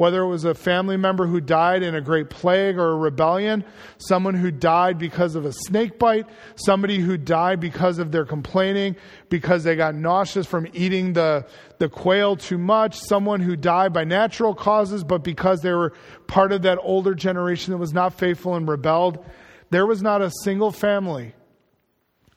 [0.00, 3.62] Whether it was a family member who died in a great plague or a rebellion,
[3.98, 8.96] someone who died because of a snake bite, somebody who died because of their complaining,
[9.28, 14.04] because they got nauseous from eating the, the quail too much, someone who died by
[14.04, 15.92] natural causes, but because they were
[16.26, 19.22] part of that older generation that was not faithful and rebelled.
[19.68, 21.34] There was not a single family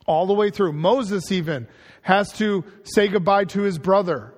[0.05, 0.73] all the way through.
[0.73, 1.69] Moses even
[2.01, 4.33] has to say goodbye to his brother.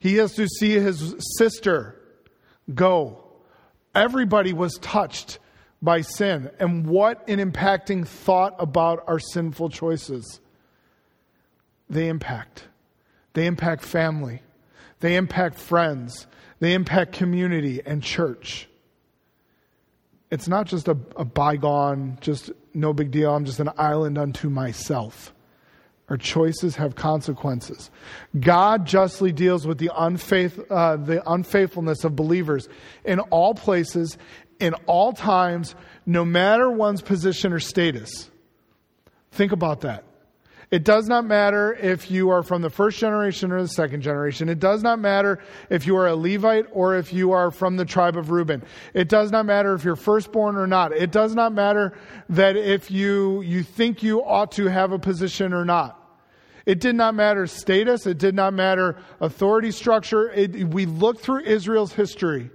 [0.00, 1.96] He has to see his sister
[2.74, 3.24] go.
[3.94, 5.38] Everybody was touched
[5.82, 6.50] by sin.
[6.58, 10.40] And what an impacting thought about our sinful choices.
[11.90, 12.68] They impact.
[13.34, 14.42] They impact family.
[15.00, 16.26] They impact friends.
[16.60, 18.68] They impact community and church.
[20.30, 24.48] It's not just a, a bygone, just no big deal, I'm just an island unto
[24.48, 25.34] myself.
[26.12, 27.90] Our choices have consequences.
[28.38, 32.68] God justly deals with the, unfaith, uh, the unfaithfulness of believers
[33.02, 34.18] in all places,
[34.60, 38.30] in all times, no matter one's position or status.
[39.30, 40.04] Think about that.
[40.70, 44.50] It does not matter if you are from the first generation or the second generation.
[44.50, 45.38] It does not matter
[45.70, 48.62] if you are a Levite or if you are from the tribe of Reuben.
[48.92, 50.92] It does not matter if you're firstborn or not.
[50.92, 51.94] It does not matter
[52.28, 56.01] that if you, you think you ought to have a position or not.
[56.66, 60.30] It did not matter status, it did not matter authority structure.
[60.30, 62.50] It, we look through Israel's history.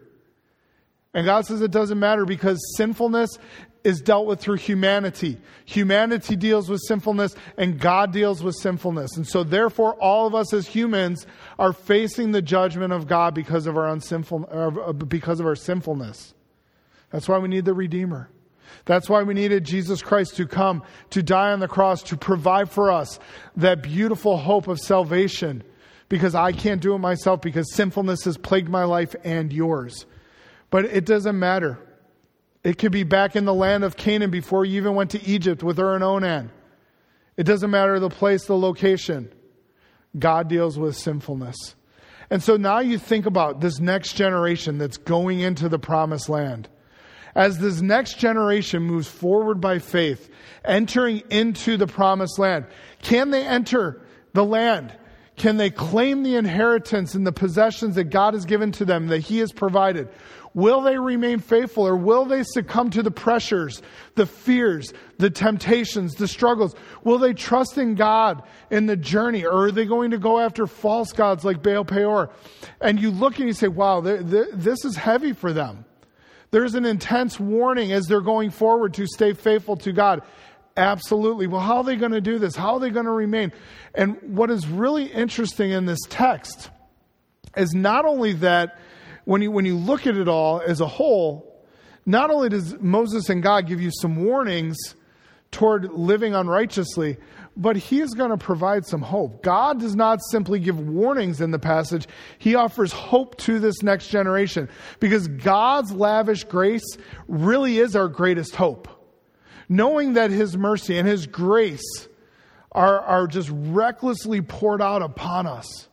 [1.13, 3.37] And God says it doesn't matter because sinfulness
[3.83, 5.37] is dealt with through humanity.
[5.65, 9.15] Humanity deals with sinfulness and God deals with sinfulness.
[9.15, 11.25] And so therefore all of us as humans
[11.57, 16.33] are facing the judgment of God because of our unsinful uh, because of our sinfulness.
[17.11, 18.29] That's why we need the redeemer.
[18.85, 22.69] That's why we needed Jesus Christ to come to die on the cross to provide
[22.69, 23.19] for us
[23.55, 25.63] that beautiful hope of salvation
[26.09, 30.05] because I can't do it myself because sinfulness has plagued my life and yours.
[30.69, 31.79] But it doesn't matter.
[32.63, 35.63] It could be back in the land of Canaan before you even went to Egypt
[35.63, 36.51] with Ur and Onan.
[37.35, 39.31] It doesn't matter the place, the location.
[40.17, 41.75] God deals with sinfulness.
[42.29, 46.67] And so now you think about this next generation that's going into the promised land.
[47.37, 50.27] As this next generation moves forward by faith,
[50.65, 52.65] entering into the promised land,
[53.03, 54.01] can they enter
[54.33, 54.91] the land?
[55.35, 59.19] Can they claim the inheritance and the possessions that God has given to them, that
[59.19, 60.09] He has provided?
[60.55, 63.83] Will they remain faithful or will they succumb to the pressures,
[64.15, 66.73] the fears, the temptations, the struggles?
[67.03, 70.65] Will they trust in God in the journey or are they going to go after
[70.65, 72.31] false gods like Baal Peor?
[72.81, 75.85] And you look and you say, wow, this is heavy for them.
[76.51, 80.21] There's an intense warning as they're going forward to stay faithful to God.
[80.77, 81.47] Absolutely.
[81.47, 82.55] Well, how are they going to do this?
[82.55, 83.51] How are they going to remain?
[83.95, 86.69] And what is really interesting in this text
[87.55, 88.79] is not only that
[89.25, 91.65] when you, when you look at it all as a whole,
[92.05, 94.77] not only does Moses and God give you some warnings
[95.51, 97.17] toward living unrighteously,
[97.57, 99.41] but he is going to provide some hope.
[99.41, 104.09] God does not simply give warnings in the passage, he offers hope to this next
[104.09, 106.85] generation because God's lavish grace
[107.27, 108.87] really is our greatest hope.
[109.67, 112.07] Knowing that his mercy and his grace
[112.71, 115.87] are, are just recklessly poured out upon us.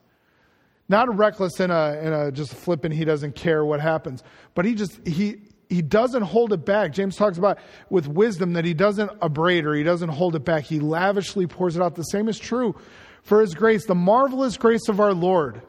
[0.89, 4.23] Not reckless in a, in a just flippant, he doesn't care what happens,
[4.55, 5.41] but he just, he,
[5.75, 6.93] he doesn't hold it back.
[6.93, 7.59] James talks about
[7.91, 10.63] with wisdom that he doesn't abrade or he doesn't hold it back.
[10.63, 11.97] He lavishly pours it out.
[11.97, 12.77] The same is true
[13.23, 13.85] for his grace.
[13.85, 15.63] The marvelous grace of our Lord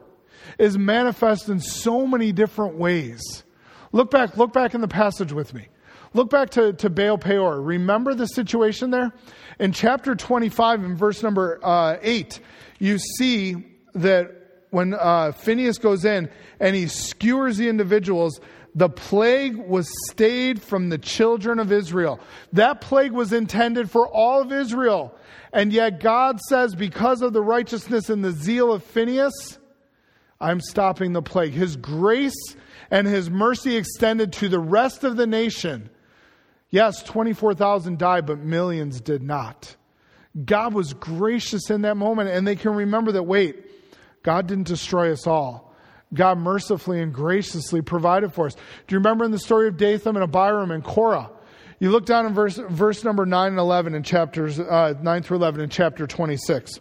[0.58, 3.20] is manifest in so many different ways.
[3.90, 5.66] Look back, look back in the passage with me.
[6.14, 7.60] Look back to, to Baal Peor.
[7.60, 9.12] Remember the situation there?
[9.58, 12.38] In chapter 25, in verse number uh, 8,
[12.78, 13.56] you see
[13.94, 14.32] that
[14.70, 16.30] when uh, Phinehas goes in
[16.60, 18.40] and he skewers the individuals,
[18.76, 22.20] the plague was stayed from the children of Israel.
[22.52, 25.14] That plague was intended for all of Israel.
[25.50, 29.58] And yet God says, because of the righteousness and the zeal of Phinehas,
[30.38, 31.54] I'm stopping the plague.
[31.54, 32.36] His grace
[32.90, 35.88] and his mercy extended to the rest of the nation.
[36.68, 39.74] Yes, 24,000 died, but millions did not.
[40.44, 43.64] God was gracious in that moment, and they can remember that wait,
[44.22, 45.65] God didn't destroy us all.
[46.14, 48.54] God mercifully and graciously provided for us.
[48.54, 51.30] Do you remember in the story of Dathan and Abiram and Korah?
[51.78, 55.38] You look down in verse, verse number 9 and 11 in chapters uh, 9 through
[55.38, 56.80] 11 in chapter 26.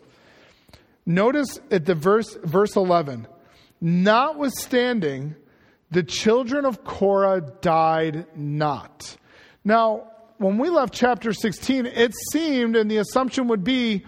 [1.05, 3.27] Notice at the verse, verse 11,
[3.81, 5.35] notwithstanding,
[5.91, 9.17] the children of Korah died not.
[9.63, 14.05] Now, when we left chapter 16, it seemed, and the assumption would be,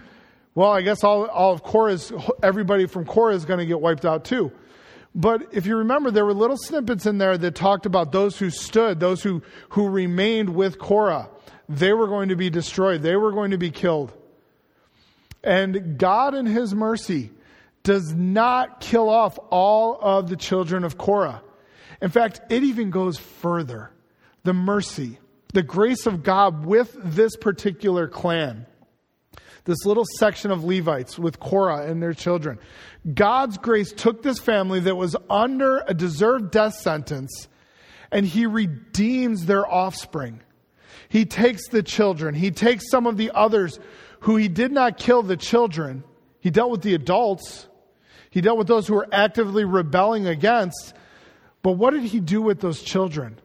[0.56, 2.12] well, I guess all, all of Korah's,
[2.42, 4.52] everybody from Korah is going to get wiped out too.
[5.18, 8.52] But if you remember, there were little snippets in there that talked about those who
[8.52, 11.30] stood, those who, who remained with Korah.
[11.68, 14.14] They were going to be destroyed, they were going to be killed.
[15.44, 17.32] And God, in His mercy,
[17.82, 21.42] does not kill off all of the children of Korah.
[22.00, 23.90] In fact, it even goes further.
[24.44, 25.18] The mercy,
[25.52, 28.68] the grace of God with this particular clan
[29.68, 32.58] this little section of Levites with Korah and their children.
[33.14, 37.48] God's grace took this family that was under a deserved death sentence
[38.12, 40.42] and he redeems their offspring.
[41.10, 43.80] He takes the children, he takes some of the others
[44.22, 46.04] who he did not kill the children.
[46.40, 47.68] He dealt with the adults,
[48.30, 50.94] he dealt with those who were actively rebelling against.
[51.62, 53.40] But what did he do with those children?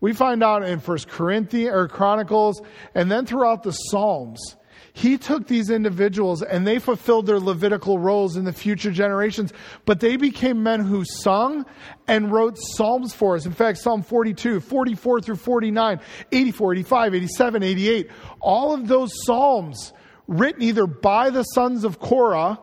[0.00, 2.60] We find out in First Corinthians or Chronicles
[2.94, 4.56] and then throughout the Psalms
[4.96, 9.52] he took these individuals and they fulfilled their Levitical roles in the future generations,
[9.84, 11.66] but they became men who sung
[12.08, 13.44] and wrote psalms for us.
[13.44, 16.00] In fact, Psalm 42, 44 through 49,
[16.32, 19.92] 84, 85, 87, 88, all of those psalms
[20.28, 22.58] written either by the sons of Korah,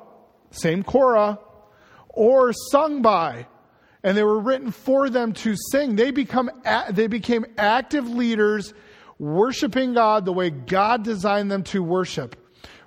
[0.49, 1.37] same Korah,
[2.09, 3.45] or sung by
[4.03, 5.95] and they were written for them to sing.
[5.95, 6.49] They become
[6.89, 8.73] they became active leaders
[9.23, 12.35] worshiping God the way God designed them to worship,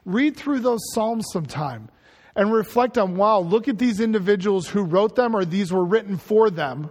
[0.06, 1.88] Read through those Psalms sometime
[2.36, 6.16] and reflect on wow, look at these individuals who wrote them or these were written
[6.16, 6.88] for them.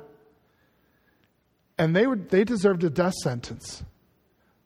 [1.77, 3.83] And they, would, they deserved a death sentence.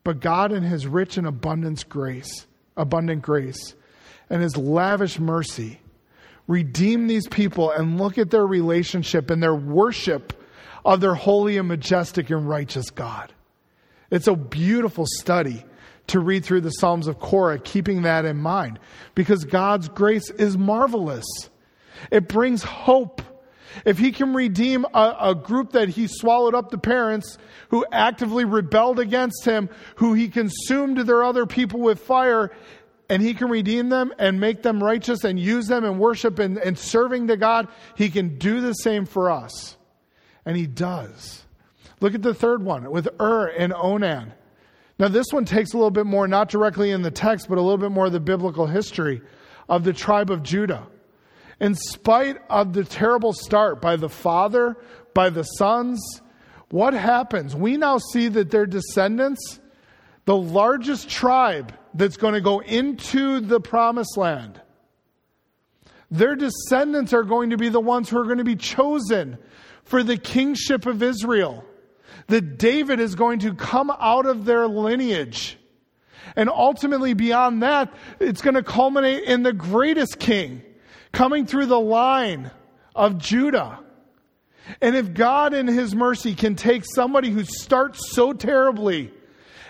[0.02, 3.74] But God, in His rich and abundant grace, abundant grace,
[4.28, 5.80] and His lavish mercy,
[6.48, 10.32] redeem these people and look at their relationship and their worship
[10.84, 13.32] of their holy and majestic and righteous God.
[14.10, 15.64] It's a beautiful study
[16.08, 18.78] to read through the Psalms of Korah, keeping that in mind,
[19.14, 21.26] because God's grace is marvelous.
[22.10, 23.22] It brings hope.
[23.84, 27.38] If he can redeem a, a, group that he swallowed up the parents
[27.68, 32.50] who actively rebelled against him, who he consumed their other people with fire,
[33.08, 36.58] and he can redeem them and make them righteous and use them in worship and,
[36.58, 39.76] and serving to God, he can do the same for us.
[40.44, 41.44] And he does.
[42.00, 44.32] Look at the third one with Ur and Onan.
[44.98, 47.62] Now, this one takes a little bit more, not directly in the text, but a
[47.62, 49.22] little bit more of the biblical history
[49.68, 50.86] of the tribe of Judah.
[51.60, 54.76] In spite of the terrible start by the father,
[55.14, 56.00] by the sons,
[56.70, 57.54] what happens?
[57.54, 59.60] We now see that their descendants,
[60.24, 64.60] the largest tribe that's going to go into the promised land,
[66.10, 69.38] their descendants are going to be the ones who are going to be chosen
[69.84, 71.64] for the kingship of Israel
[72.30, 75.58] that David is going to come out of their lineage.
[76.36, 80.62] And ultimately, beyond that, it's going to culminate in the greatest king
[81.12, 82.50] coming through the line
[82.94, 83.80] of Judah.
[84.80, 89.12] And if God, in His mercy, can take somebody who starts so terribly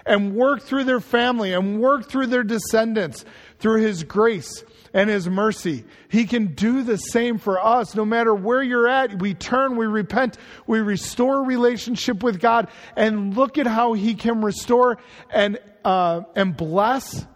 [0.05, 3.25] and work through their family and work through their descendants
[3.59, 5.85] through His grace, and His mercy.
[6.09, 7.95] He can do the same for us.
[7.95, 10.37] No matter where you're at, we turn, we repent,
[10.67, 14.99] we restore relationship with God, and look at how He can restore
[15.31, 17.27] and, uh, and bless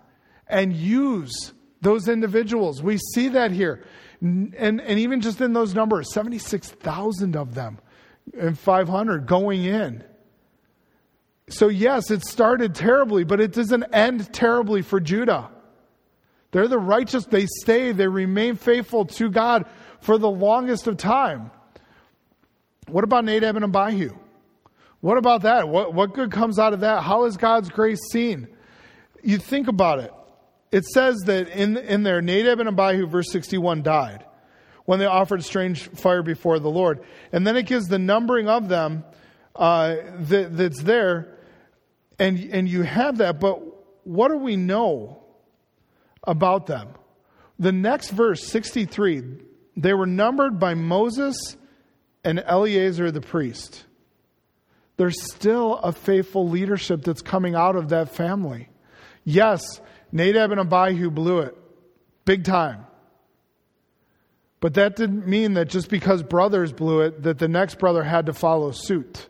[0.46, 2.82] and use those individuals.
[2.82, 3.84] We see that here.
[4.20, 7.78] And, and even just in those numbers 76,000 of them
[8.38, 10.02] and 500 going in.
[11.48, 15.50] So, yes, it started terribly, but it doesn't end terribly for Judah.
[16.54, 17.26] They're the righteous.
[17.26, 19.66] They stay, they remain faithful to God
[20.00, 21.50] for the longest of time.
[22.86, 24.16] What about Nadab and Abihu?
[25.00, 25.68] What about that?
[25.68, 27.02] What, what good comes out of that?
[27.02, 28.46] How is God's grace seen?
[29.20, 30.12] You think about it.
[30.70, 34.24] It says that in, in there, Nadab and Abihu, verse 61, died
[34.84, 37.00] when they offered strange fire before the Lord.
[37.32, 39.02] And then it gives the numbering of them
[39.56, 39.96] uh,
[40.28, 41.36] that, that's there,
[42.20, 43.60] and, and you have that, but
[44.06, 45.23] what do we know
[46.26, 46.88] about them.
[47.58, 49.22] The next verse, 63,
[49.76, 51.56] they were numbered by Moses
[52.24, 53.84] and Eleazar the priest.
[54.96, 58.68] There's still a faithful leadership that's coming out of that family.
[59.24, 59.80] Yes,
[60.12, 61.56] Nadab and Abihu blew it
[62.24, 62.86] big time.
[64.60, 68.26] But that didn't mean that just because brothers blew it, that the next brother had
[68.26, 69.28] to follow suit.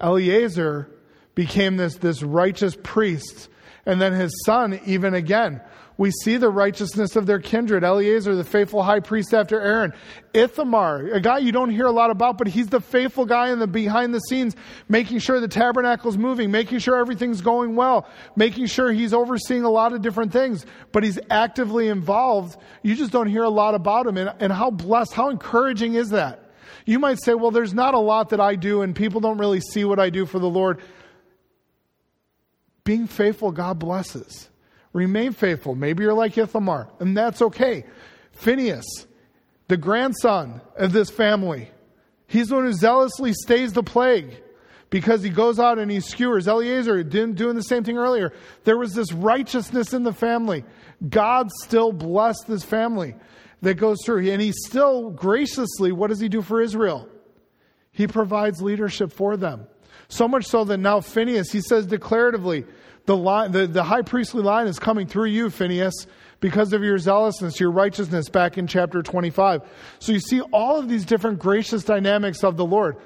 [0.00, 0.90] Eleazar
[1.34, 3.48] became this, this righteous priest
[3.86, 5.60] and then his son, even again.
[5.96, 7.84] We see the righteousness of their kindred.
[7.84, 9.92] Eleazar, the faithful high priest after Aaron.
[10.32, 13.60] Ithamar, a guy you don't hear a lot about, but he's the faithful guy in
[13.60, 14.56] the behind the scenes,
[14.88, 19.70] making sure the tabernacle's moving, making sure everything's going well, making sure he's overseeing a
[19.70, 22.58] lot of different things, but he's actively involved.
[22.82, 24.16] You just don't hear a lot about him.
[24.16, 26.40] And, and how blessed, how encouraging is that?
[26.86, 29.60] You might say, well, there's not a lot that I do, and people don't really
[29.60, 30.82] see what I do for the Lord.
[32.84, 34.48] Being faithful, God blesses.
[34.92, 35.74] Remain faithful.
[35.74, 37.84] Maybe you're like Ithamar, and that's okay.
[38.32, 39.06] Phinehas,
[39.68, 41.70] the grandson of this family,
[42.26, 44.40] he's the one who zealously stays the plague
[44.90, 46.46] because he goes out and he skewers.
[46.46, 48.32] Eleazar didn't doing the same thing earlier.
[48.62, 50.64] There was this righteousness in the family.
[51.08, 53.16] God still blessed this family
[53.62, 54.30] that goes through.
[54.30, 57.08] And he still graciously, what does he do for Israel?
[57.90, 59.66] He provides leadership for them.
[60.14, 62.64] So much so that now Phinehas, he says declaratively,
[63.06, 66.06] the, line, the, the high priestly line is coming through you, Phinehas,
[66.38, 69.62] because of your zealousness, your righteousness, back in chapter 25.
[69.98, 72.96] So you see all of these different gracious dynamics of the Lord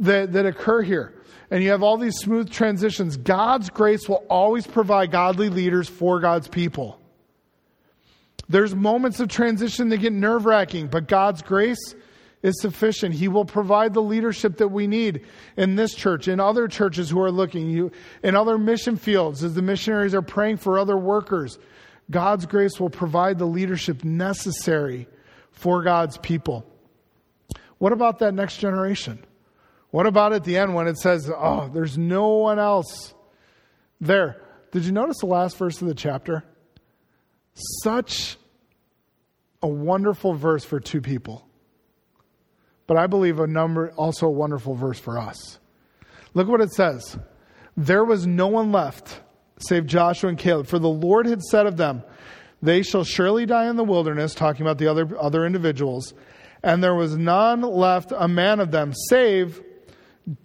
[0.00, 1.14] that, that occur here.
[1.48, 3.16] And you have all these smooth transitions.
[3.16, 7.00] God's grace will always provide godly leaders for God's people.
[8.48, 11.94] There's moments of transition that get nerve wracking, but God's grace
[12.42, 13.14] is sufficient.
[13.14, 15.26] He will provide the leadership that we need
[15.56, 17.90] in this church, in other churches who are looking, you,
[18.22, 21.58] in other mission fields as the missionaries are praying for other workers.
[22.10, 25.08] God's grace will provide the leadership necessary
[25.50, 26.64] for God's people.
[27.78, 29.24] What about that next generation?
[29.90, 33.14] What about at the end when it says, oh, there's no one else
[34.00, 34.42] there?
[34.70, 36.44] Did you notice the last verse of the chapter?
[37.82, 38.36] Such
[39.62, 41.47] a wonderful verse for two people.
[42.88, 45.60] But I believe a number also a wonderful verse for us.
[46.34, 47.16] Look what it says.
[47.76, 49.20] There was no one left
[49.60, 52.02] save Joshua and Caleb, for the Lord had said of them,
[52.62, 56.14] They shall surely die in the wilderness, talking about the other, other individuals,
[56.62, 59.62] and there was none left a man of them, save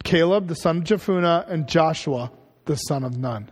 [0.03, 2.31] Caleb, the son of Jephunneh, and Joshua,
[2.65, 3.49] the son of Nun.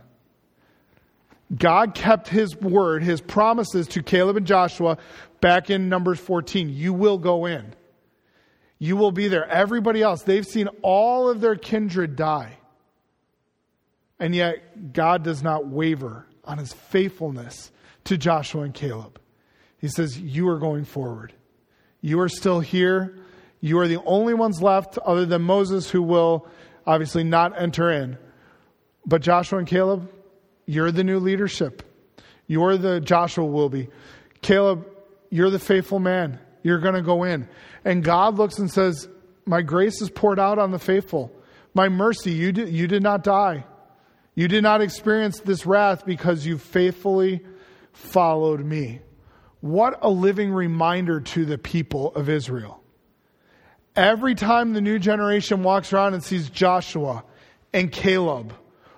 [1.54, 4.96] God kept his word, his promises to Caleb and Joshua
[5.40, 6.70] back in Numbers 14.
[6.70, 7.74] You will go in.
[8.82, 9.48] You will be there.
[9.48, 12.58] Everybody else, they've seen all of their kindred die.
[14.18, 17.70] And yet, God does not waver on his faithfulness
[18.06, 19.20] to Joshua and Caleb.
[19.78, 21.32] He says, You are going forward.
[22.00, 23.16] You are still here.
[23.60, 26.48] You are the only ones left, other than Moses, who will
[26.84, 28.18] obviously not enter in.
[29.06, 30.10] But Joshua and Caleb,
[30.66, 31.84] you're the new leadership.
[32.48, 33.90] You're the, Joshua will be.
[34.40, 34.88] Caleb,
[35.30, 36.40] you're the faithful man.
[36.62, 37.48] You're going to go in.
[37.84, 39.08] And God looks and says,
[39.44, 41.32] My grace is poured out on the faithful.
[41.74, 43.64] My mercy, you did, you did not die.
[44.34, 47.40] You did not experience this wrath because you faithfully
[47.92, 49.00] followed me.
[49.60, 52.82] What a living reminder to the people of Israel.
[53.94, 57.24] Every time the new generation walks around and sees Joshua
[57.72, 58.54] and Caleb,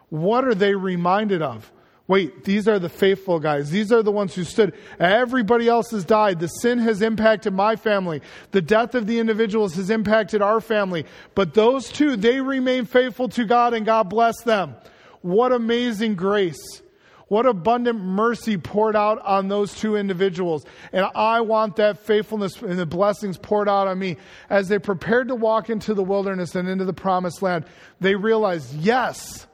[0.08, 1.70] what are they reminded of?
[2.06, 3.70] Wait, these are the faithful guys.
[3.70, 4.74] These are the ones who stood.
[5.00, 6.38] Everybody else has died.
[6.38, 8.20] The sin has impacted my family.
[8.50, 11.06] The death of the individuals has impacted our family.
[11.34, 14.74] But those two, they remain faithful to God and God bless them.
[15.22, 16.82] What amazing grace.
[17.28, 20.66] What abundant mercy poured out on those two individuals.
[20.92, 24.18] And I want that faithfulness and the blessings poured out on me.
[24.50, 27.64] As they prepared to walk into the wilderness and into the promised land,
[27.98, 29.46] they realized, yes,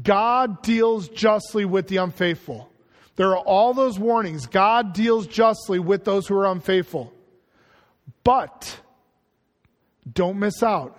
[0.00, 2.70] God deals justly with the unfaithful.
[3.16, 4.46] There are all those warnings.
[4.46, 7.12] God deals justly with those who are unfaithful.
[8.24, 8.80] But
[10.10, 10.98] don't miss out.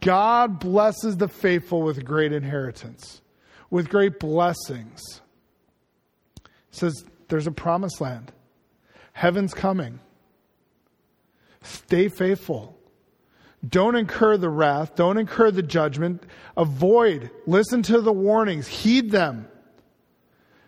[0.00, 3.22] God blesses the faithful with great inheritance,
[3.70, 5.20] with great blessings
[6.76, 8.32] says there's a promised land.
[9.12, 9.98] Heaven's coming.
[11.62, 12.75] Stay faithful.
[13.66, 14.94] Don't incur the wrath.
[14.94, 16.22] Don't incur the judgment.
[16.56, 17.30] Avoid.
[17.46, 18.66] Listen to the warnings.
[18.66, 19.48] Heed them.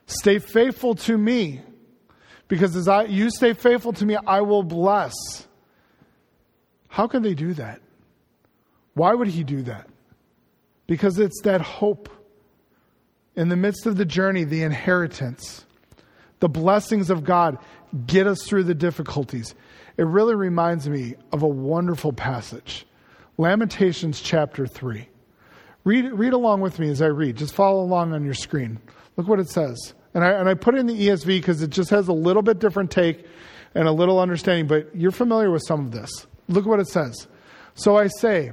[0.06, 1.60] Stay faithful to me.
[2.48, 5.12] Because as I, you stay faithful to me, I will bless.
[6.88, 7.80] How can they do that?
[8.94, 9.88] Why would he do that?
[10.86, 12.08] Because it's that hope
[13.36, 15.66] in the midst of the journey, the inheritance.
[16.40, 17.58] The blessings of God
[18.06, 19.54] get us through the difficulties.
[19.98, 22.86] It really reminds me of a wonderful passage
[23.38, 25.08] Lamentations chapter 3.
[25.84, 27.36] Read, read along with me as I read.
[27.36, 28.78] Just follow along on your screen.
[29.16, 29.94] Look what it says.
[30.12, 32.58] And I, and I put in the ESV because it just has a little bit
[32.58, 33.24] different take
[33.74, 36.26] and a little understanding, but you're familiar with some of this.
[36.48, 37.26] Look what it says.
[37.74, 38.52] So I say,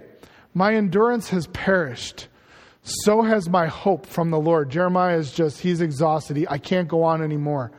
[0.53, 2.27] My endurance has perished
[2.85, 4.69] so has my hope from the Lord.
[4.69, 6.37] Jeremiah is just, he's exhausted.
[6.37, 7.71] He, I can't go on anymore.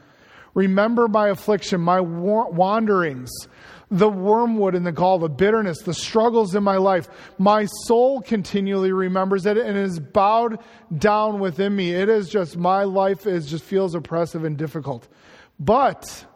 [0.54, 3.30] Remember my affliction, my wa- wanderings,
[3.91, 7.09] the wormwood and the gall, the bitterness, the struggles in my life.
[7.39, 10.59] My soul continually remembers it and is bowed
[10.97, 11.93] down within me.
[11.93, 15.07] It is just, my life is just feels oppressive and difficult.
[15.61, 16.26] But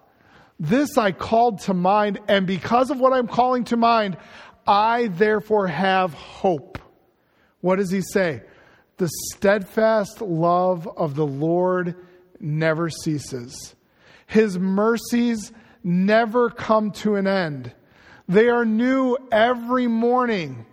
[0.61, 4.17] this I called to mind, and because of what I'm calling to mind,
[4.67, 6.79] I therefore have hope.
[7.61, 8.43] What does he say?
[8.99, 11.97] The steadfast love of the Lord
[12.39, 13.75] never ceases.
[14.27, 15.51] His mercies
[15.83, 17.73] never come to an end.
[18.29, 20.67] They are new every morning.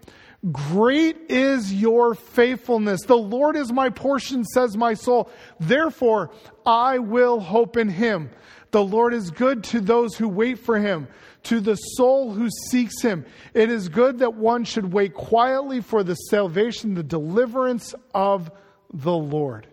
[0.51, 3.01] Great is your faithfulness.
[3.03, 5.29] The Lord is my portion, says my soul.
[5.59, 6.31] Therefore,
[6.65, 8.29] I will hope in him.
[8.71, 11.07] The Lord is good to those who wait for him,
[11.43, 13.25] to the soul who seeks him.
[13.53, 18.51] It is good that one should wait quietly for the salvation, the deliverance of
[18.93, 19.67] the Lord.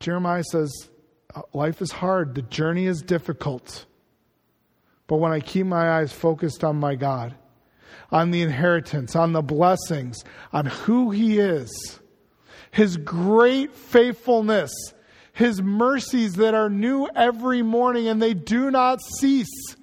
[0.00, 0.90] Jeremiah says,
[1.52, 3.86] Life is hard, the journey is difficult.
[5.06, 7.34] But when I keep my eyes focused on my God,
[8.10, 10.16] on the inheritance, on the blessings,
[10.52, 12.00] on who He is,
[12.70, 14.72] His great faithfulness,
[15.36, 19.76] his mercies that are new every morning and they do not cease.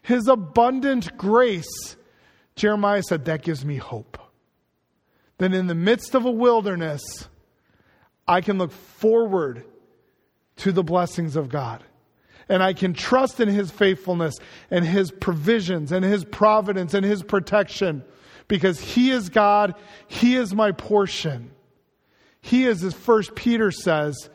[0.00, 1.96] His abundant grace.
[2.54, 4.16] Jeremiah said, That gives me hope.
[5.36, 7.02] That in the midst of a wilderness,
[8.26, 9.66] I can look forward
[10.56, 11.82] to the blessings of God.
[12.48, 14.34] And I can trust in His faithfulness
[14.70, 18.04] and His provisions and His providence and His protection
[18.48, 19.74] because He is God.
[20.06, 21.50] He is my portion.
[22.40, 24.30] He is, as First Peter says,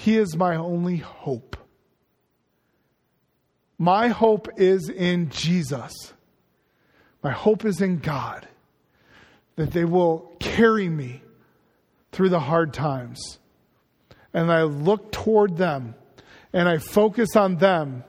[0.00, 1.56] he is my only hope.
[3.76, 5.92] My hope is in Jesus.
[7.22, 8.48] My hope is in God
[9.56, 11.22] that they will carry me
[12.12, 13.39] through the hard times.
[14.32, 15.94] And I look toward them
[16.52, 18.04] and I focus on them.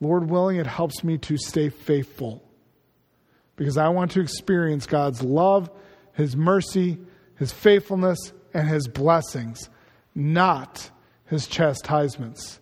[0.00, 2.42] Lord willing, it helps me to stay faithful
[3.56, 5.70] because I want to experience God's love,
[6.14, 6.98] His mercy,
[7.38, 8.18] His faithfulness,
[8.52, 9.70] and His blessings,
[10.14, 10.90] not
[11.26, 12.60] His chastisements,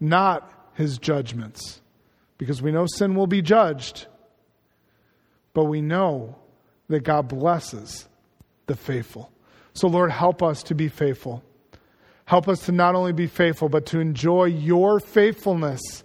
[0.00, 1.80] not His judgments.
[2.38, 4.06] Because we know sin will be judged,
[5.52, 6.36] but we know
[6.88, 8.08] that God blesses
[8.66, 9.30] the faithful.
[9.74, 11.44] So, Lord, help us to be faithful.
[12.30, 16.04] Help us to not only be faithful, but to enjoy your faithfulness,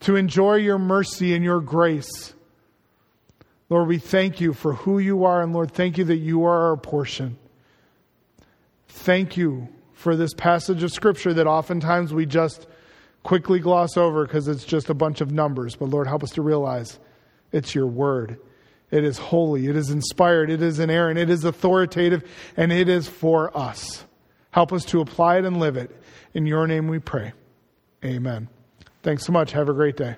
[0.00, 2.34] to enjoy your mercy and your grace.
[3.70, 6.68] Lord, we thank you for who you are, and Lord, thank you that you are
[6.68, 7.38] our portion.
[8.88, 12.66] Thank you for this passage of Scripture that oftentimes we just
[13.22, 15.76] quickly gloss over because it's just a bunch of numbers.
[15.76, 16.98] But Lord, help us to realize
[17.52, 18.38] it's your word.
[18.90, 22.22] It is holy, it is inspired, it is inerrant, it is authoritative,
[22.54, 24.04] and it is for us.
[24.54, 25.90] Help us to apply it and live it.
[26.32, 27.32] In your name we pray.
[28.04, 28.48] Amen.
[29.02, 29.50] Thanks so much.
[29.50, 30.14] Have a great day.